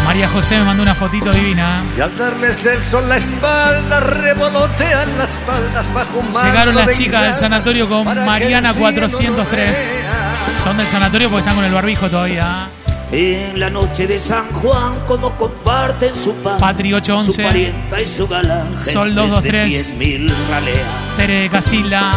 María 0.04 0.28
José 0.28 0.56
me 0.58 0.64
mandó 0.64 0.82
una 0.82 0.94
fotito 0.94 1.30
divina. 1.30 1.82
Y 1.96 2.00
al 2.00 2.16
darles 2.16 2.64
el 2.64 2.82
sol 2.82 3.06
la 3.08 3.18
espalda 3.18 4.00
revolotean 4.00 5.18
las 5.18 5.30
faldas 5.46 5.92
bajo 5.92 6.20
un 6.20 6.28
Llegaron 6.28 6.74
de 6.74 6.86
las 6.86 6.96
chicas 6.96 7.22
del 7.22 7.34
sanatorio 7.34 7.88
con 7.88 8.04
Mariana 8.24 8.70
el 8.70 8.74
cielo 8.74 9.06
403. 9.06 9.90
no 9.92 10.62
Son 10.62 10.76
del 10.78 10.88
sanatorio 10.88 11.28
porque 11.28 11.40
están 11.40 11.56
con 11.56 11.64
el 11.64 11.72
barbijo 11.72 12.08
todavía. 12.08 12.68
En 13.10 13.58
la 13.58 13.70
noche 13.70 14.06
de 14.06 14.18
San 14.18 14.46
Juan, 14.52 14.92
como 15.06 15.30
comparten 15.38 16.14
su 16.14 16.34
pan, 16.34 16.58
Patri 16.58 16.90
su 16.90 16.96
811. 16.96 17.42
parienta 17.42 18.00
y 18.02 18.06
su 18.06 18.28
galán, 18.28 18.68
Sol 18.78 19.08
gentes 19.14 19.30
223. 19.30 19.98
de 19.98 20.04
10.000 20.28 20.32
raleas. 20.50 20.78
Tere 21.16 21.34
de 21.40 21.48
Casilla. 21.48 22.12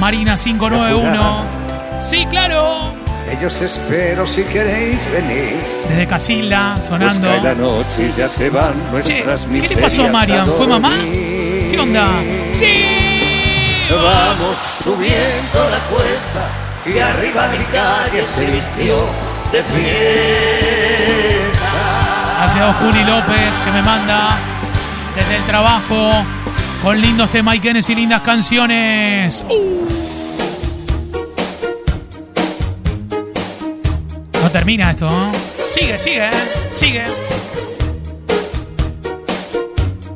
Marina 0.00 0.34
591. 0.34 1.44
Sí, 2.00 2.26
claro. 2.30 2.92
Ellos 3.30 3.60
espero 3.60 4.26
si 4.26 4.42
queréis 4.44 4.98
venir. 5.12 5.54
Desde 5.88 6.06
Casilla, 6.06 6.80
sonando. 6.80 7.28
Cae 7.28 7.42
la 7.42 7.54
noche 7.54 8.08
y 8.08 8.18
ya 8.18 8.28
se 8.28 8.48
van 8.48 8.72
Che, 9.02 9.22
nuestras 9.22 9.46
¿qué 9.46 9.68
le 9.68 9.82
pasó 9.82 10.06
a 10.06 10.08
Marian? 10.08 10.46
¿Fue 10.46 10.66
mamá? 10.66 10.94
¿Qué 11.02 11.76
onda? 11.78 12.08
¡Sí! 12.50 12.84
Vamos 13.90 14.58
subiendo 14.82 15.70
la 15.70 15.78
cuesta 15.90 16.48
y 16.86 16.98
arriba 16.98 17.48
mi 17.48 17.64
calle 17.66 18.24
se 18.24 18.46
vistió 18.46 18.96
de 19.52 19.62
fiesta. 19.62 21.42
Gracias 22.38 22.76
Juli 22.76 23.04
López 23.04 23.58
que 23.58 23.70
me 23.70 23.82
manda 23.82 24.38
desde 25.14 25.36
el 25.36 25.42
trabajo 25.44 26.24
con 26.82 27.00
lindos 27.00 27.30
temas 27.30 27.56
y 27.56 27.94
lindas 27.94 28.22
canciones. 28.22 29.44
¡Uh! 29.48 29.86
No 34.42 34.50
termina 34.50 34.90
esto, 34.90 35.06
¿no? 35.06 35.30
Sigue, 35.66 35.98
sigue, 35.98 36.26
¿eh? 36.26 36.30
sigue. 36.70 37.04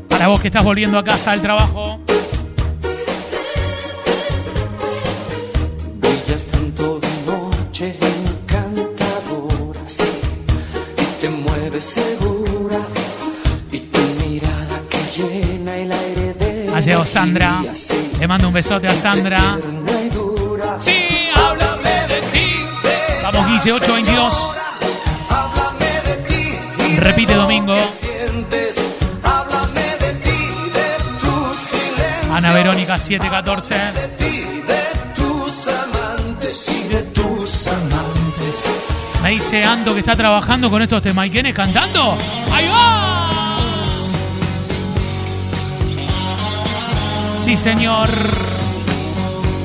Para 0.09 0.29
vos 0.29 0.41
que 0.41 0.49
estás 0.49 0.65
volviendo 0.65 0.99
a 0.99 1.05
casa 1.05 1.33
del 1.33 1.43
trabajo. 1.43 2.01
Llegado 16.87 17.05
Sandra. 17.05 17.63
Le 18.19 18.29
mando 18.29 18.49
un 18.49 18.55
besote 18.55 18.87
a 18.87 18.95
Sandra. 18.95 19.59
Sí, 20.79 21.29
háblame 21.35 22.07
de 22.09 22.21
ti. 22.33 22.65
Vamos, 23.23 23.47
Guille 23.47 23.73
822. 23.73 24.57
Háblame 25.29 26.01
de 26.03 26.17
ti, 26.29 26.97
Repite 26.99 27.35
domingo. 27.35 27.77
Ana 32.33 32.53
Verónica 32.53 32.99
714. 32.99 33.75
de 33.75 34.09
ti, 34.19 34.63
de 34.67 35.13
tus 35.15 35.67
amantes 35.69 36.69
y 36.69 36.89
de 36.89 37.03
tus 37.03 37.67
amantes. 37.67 38.65
Me 39.23 39.31
dice 39.31 39.65
Ando 39.65 39.95
que 39.95 40.01
está 40.01 40.15
trabajando 40.15 40.71
con 40.71 40.83
estos 40.83 41.03
temaiquenes 41.03 41.55
cantando. 41.55 42.17
¡Ahí 42.53 42.69
va! 42.69 43.16
Sí, 47.47 47.57
señor. 47.57 48.09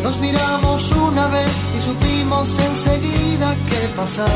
Nos 0.04 0.20
miramos 0.20 0.92
una 0.92 1.26
vez 1.30 1.52
y 1.76 1.82
supimos 1.82 2.60
enseguida 2.60 3.56
qué 3.68 3.90
pasaba. 3.96 4.30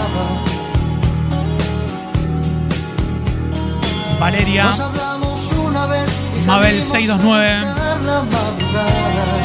Valeria, 4.19 4.63
Nos 4.63 4.79
hablamos 4.79 5.51
una 5.63 5.85
vez 5.85 6.09
y 6.43 6.47
Mabel 6.47 6.83
salimos 6.83 7.21
629. 7.21 7.47
a 7.47 7.65
buscar 7.65 8.01
la 8.01 8.21
madrugada. 8.23 9.41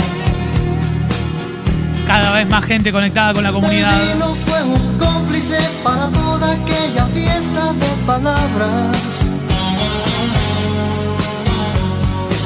cada 2.07 2.32
vez 2.32 2.48
más 2.48 2.64
gente 2.64 2.92
conectada 2.92 3.34
con 3.34 3.42
la 3.42 3.51
El 3.51 3.55
comunidad. 3.55 4.14
vino 4.14 4.34
fue 4.46 4.62
un 4.62 4.98
cómplice 4.98 5.59
para 5.84 6.09
toda 6.09 6.53
aquella 6.53 7.05
fiesta 7.05 7.74
de 7.74 7.86
palabras. 8.07 9.20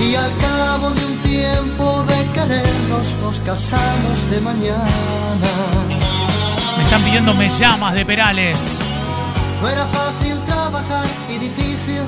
Y 0.07 0.15
al 0.17 0.31
cabo 0.37 0.91
de 0.91 1.07
un 1.07 1.17
tiempo 1.19 2.05
de 2.05 2.27
querernos, 2.35 3.17
nos 3.23 3.41
casamos 3.41 4.31
de 4.31 4.41
mañana. 4.41 5.51
Me 6.77 6.83
están 6.83 7.03
pidiendo 7.03 7.33
me 7.35 7.49
llamas 7.49 7.95
de 7.95 8.05
Perales. 8.05 8.81
No 9.63 9.69
era 9.69 9.87
fácil 9.87 10.39
trabajar 10.43 11.07
y 11.31 11.39
difícil 11.39 12.03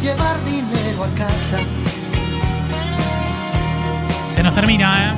llevar 0.00 0.36
dinero 0.44 1.04
a 1.04 1.08
casa. 1.18 1.58
Se 4.28 4.42
nos 4.44 4.54
termina, 4.54 5.10
¿eh? 5.10 5.14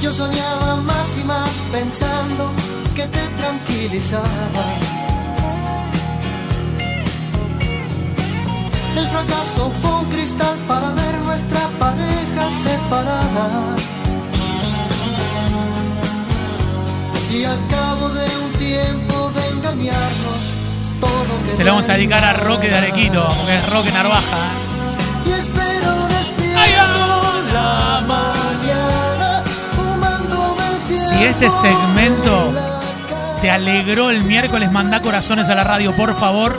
Yo 0.00 0.12
soñaba 0.12 0.76
más 0.76 1.18
y 1.18 1.24
más 1.24 1.50
pensando 1.72 2.52
que 2.94 3.06
te 3.08 3.22
tranquilizaba. 3.40 4.64
El 8.96 9.06
fracaso 9.08 9.72
fue 9.82 9.90
un 9.90 10.04
cristal 10.10 10.56
para 10.68 10.90
ver 10.90 11.09
nuestra 11.30 11.60
pareja 11.78 12.50
separada. 12.50 13.76
Y 17.32 17.44
al 17.44 17.60
cabo 17.68 18.08
de 18.08 18.26
un 18.44 18.52
tiempo 18.54 19.30
de 19.36 19.48
engañarnos, 19.48 20.40
todo 21.00 21.54
Se 21.54 21.62
lo 21.62 21.70
vamos 21.70 21.88
a 21.88 21.92
dedicar 21.92 22.24
a 22.24 22.32
Roque 22.32 22.68
de. 22.68 22.76
Arequito, 22.76 23.32
porque 23.36 23.56
es 23.56 23.70
Roque 23.70 23.92
Narvaja. 23.92 24.42
Y 25.24 25.30
espero 25.30 26.08
despierto 26.08 26.62
la 27.52 28.02
mañana 28.08 29.44
Si 30.90 31.24
este 31.24 31.48
segmento 31.48 32.52
te 33.40 33.50
alegró 33.52 34.10
el 34.10 34.24
miércoles, 34.24 34.72
manda 34.72 35.00
corazones 35.00 35.48
a 35.48 35.54
la 35.54 35.62
radio, 35.62 35.94
por 35.94 36.18
favor. 36.18 36.58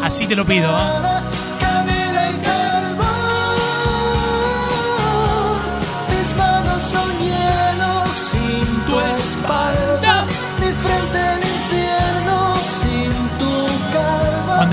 Así 0.00 0.28
te 0.28 0.36
lo 0.36 0.44
pido. 0.44 0.70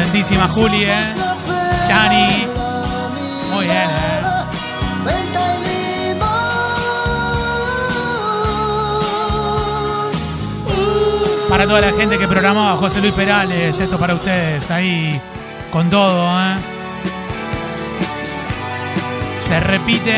Calva. 0.10 0.20
Contentísima 0.40 0.48
Juli, 0.48 0.84
¿eh? 0.84 1.06
Yani. 1.88 2.48
Muy 3.54 3.66
bien, 3.66 3.78
¿eh? 3.78 4.20
Para 11.50 11.66
toda 11.66 11.82
la 11.82 11.92
gente 11.94 12.18
que 12.18 12.28
programaba 12.28 12.76
José 12.78 13.02
Luis 13.02 13.14
Perales, 13.14 13.80
esto 13.80 13.98
para 13.98 14.14
ustedes, 14.14 14.70
ahí 14.70 15.20
con 15.72 15.90
todo, 15.90 16.30
¿eh? 16.40 16.56
Se 19.40 19.60
repite 19.60 20.16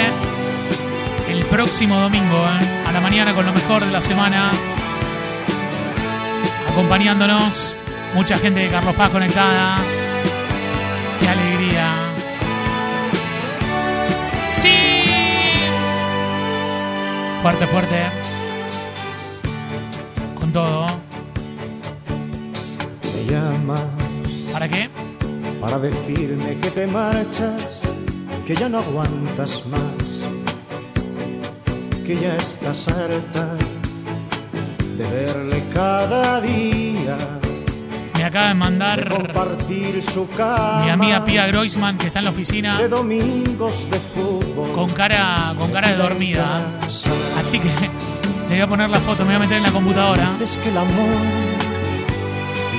el 1.30 1.46
próximo 1.46 2.00
domingo, 2.02 2.38
¿eh? 2.38 2.84
A 2.86 2.92
la 2.92 3.00
mañana 3.00 3.34
con 3.34 3.46
lo 3.46 3.54
mejor 3.54 3.86
de 3.86 3.92
la 3.92 4.02
semana. 4.02 4.52
Acompañándonos, 6.70 7.78
mucha 8.14 8.38
gente 8.38 8.62
de 8.62 8.70
Carlos 8.70 8.96
Paz 8.96 9.10
conectada. 9.10 9.78
¡Qué 11.20 11.28
alegría! 11.28 11.94
¡Sí! 14.52 14.76
Fuerte, 17.42 17.68
fuerte. 17.68 18.04
Con 20.40 20.52
todo. 20.54 20.86
Me 23.16 23.32
llamas 23.32 23.84
¿Para 24.52 24.68
qué? 24.68 24.90
para 25.62 25.78
decirme 25.78 26.58
que 26.60 26.72
te 26.72 26.88
marchas, 26.88 27.82
que 28.48 28.56
ya 28.56 28.68
no 28.68 28.80
aguantas 28.80 29.64
más, 29.68 30.04
que 32.04 32.16
ya 32.16 32.36
estás 32.36 32.88
harta 32.88 33.56
de 34.98 35.08
verle 35.08 35.64
cada 35.72 36.42
día, 36.42 37.16
Me 38.22 38.28
acaba 38.28 38.44
de 38.50 38.54
de 38.54 38.60
mandar 38.60 39.10
compartir 39.10 40.04
su 40.04 40.30
cama, 40.30 40.82
mi 40.86 40.92
amiga 40.92 41.26
Pia 41.26 41.48
Groisman, 41.48 41.98
que 41.98 42.06
está 42.08 42.20
en 42.20 42.26
la 42.26 42.32
oficina, 42.32 42.78
de 42.78 42.88
domingos 42.88 43.90
de 43.90 43.98
fútbol. 44.00 44.72
con 44.74 44.90
cara, 44.90 45.56
con 45.58 45.72
cara 45.72 45.90
de 45.90 45.96
dormida. 45.96 46.62
Así 47.36 47.58
que 47.58 47.70
le 47.70 48.50
voy 48.50 48.60
a 48.60 48.68
poner 48.68 48.92
la 48.92 49.00
foto, 49.00 49.24
me 49.24 49.30
voy 49.30 49.36
a 49.38 49.40
meter 49.40 49.58
en 49.58 49.64
la 49.64 49.72
computadora. 49.72 50.30
Es 50.40 50.56
que 50.58 50.70
el 50.70 50.78
amor, 50.78 51.16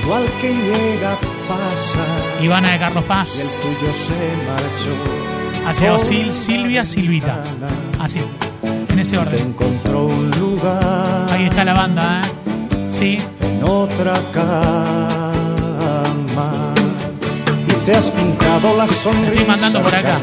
igual 0.01 0.23
que 0.39 0.53
llega, 0.53 1.17
pasa. 1.45 1.99
Ivana 2.41 2.71
de 2.71 2.79
Carlos 2.79 3.03
Y 3.03 3.05
el 3.05 3.07
Paz. 3.09 3.59
tuyo 3.61 3.93
se 3.93 4.47
marchó. 4.47 5.67
Hacia 5.69 5.93
Osil, 5.93 6.33
Silvia, 6.33 6.85
Silvita. 6.85 7.43
Así, 7.99 8.21
en 8.87 8.97
ese 8.97 9.17
orden. 9.17 9.39
encontró 9.47 10.05
un 10.05 10.31
lugar 10.31 11.25
Ahí 11.31 11.47
está 11.47 11.65
la 11.65 11.73
banda, 11.73 12.21
¿eh? 12.21 12.87
Sí, 12.87 13.17
en 13.63 13.69
otra 13.69 14.13
cama 14.31 14.73
y 17.67 17.85
te 17.85 17.95
has 17.95 18.09
pintado 18.11 18.77
la 18.77 18.87
te 18.87 18.93
sonrisa. 18.93 19.31
estoy 19.31 19.45
mandando 19.45 19.81
por 19.81 19.95
acá. 19.95 20.17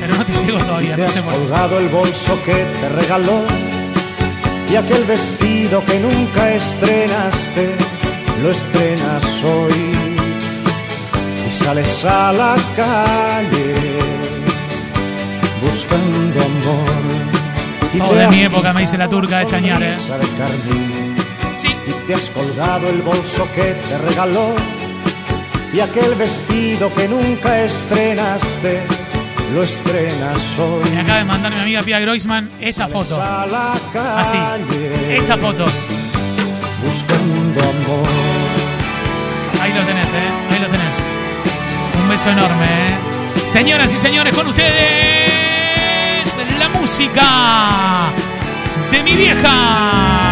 Pero 0.00 0.16
no 0.16 0.24
te 0.24 0.32
y 0.32 0.34
todavía, 0.46 0.96
te 0.96 1.02
no 1.02 1.06
has 1.06 1.14
sé 1.14 1.22
colgado 1.22 1.78
el 1.78 1.88
bolso 1.88 2.38
que 2.44 2.52
te 2.52 2.88
regaló 2.88 3.42
y 4.70 4.76
aquel 4.76 5.04
vestido 5.04 5.84
que 5.84 6.00
nunca 6.00 6.52
estrenaste 6.54 7.74
lo 8.42 8.50
estrenas 8.50 9.44
hoy 9.44 9.92
y 11.48 11.52
sales 11.52 12.04
a 12.04 12.32
la 12.32 12.56
calle 12.76 13.74
buscando 15.62 16.40
amor. 16.40 17.02
Y 17.94 17.98
Todo 17.98 18.14
de 18.14 18.28
mi 18.28 18.40
época, 18.40 18.72
me 18.72 18.80
dice 18.80 18.96
la 18.96 19.08
turca 19.08 19.40
de 19.40 19.46
Chañar, 19.46 19.82
¿eh? 19.82 19.94
Sí, 21.62 21.68
y 21.86 21.92
te 22.08 22.14
has 22.14 22.28
colgado 22.30 22.88
el 22.88 23.02
bolso 23.02 23.46
que 23.54 23.62
te 23.62 23.98
regaló 23.98 24.52
y 25.72 25.78
aquel 25.78 26.16
vestido 26.16 26.92
que 26.92 27.06
nunca 27.06 27.62
estrenaste 27.62 28.82
lo 29.54 29.62
estrenas 29.62 30.58
hoy. 30.58 30.90
me 30.90 31.00
acaba 31.02 31.18
de 31.18 31.24
mandar 31.24 31.52
mi 31.52 31.60
amiga 31.60 31.84
Pia 31.84 32.00
Groisman 32.00 32.50
esta 32.60 32.88
Sales 32.88 33.08
foto. 33.08 33.22
Así, 34.16 34.36
esta 35.08 35.38
foto. 35.38 35.64
buscando 36.84 37.60
amor. 37.60 38.08
Ahí 39.60 39.72
lo 39.72 39.82
tenés, 39.82 40.12
¿eh? 40.14 40.28
Ahí 40.50 40.58
lo 40.58 40.66
tenés. 40.66 41.00
Un 42.02 42.08
beso 42.08 42.28
enorme, 42.30 42.64
¿eh? 42.64 43.48
Señoras 43.48 43.94
y 43.94 44.00
señores, 44.00 44.34
con 44.34 44.48
ustedes 44.48 46.36
la 46.58 46.68
música 46.70 48.10
de 48.90 49.02
mi 49.04 49.12
vieja. 49.12 50.31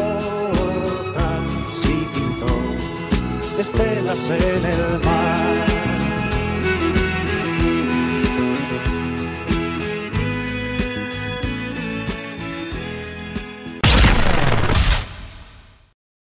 estelas 3.61 4.29
en 4.29 4.65
el 4.65 4.99
mar. 5.05 5.80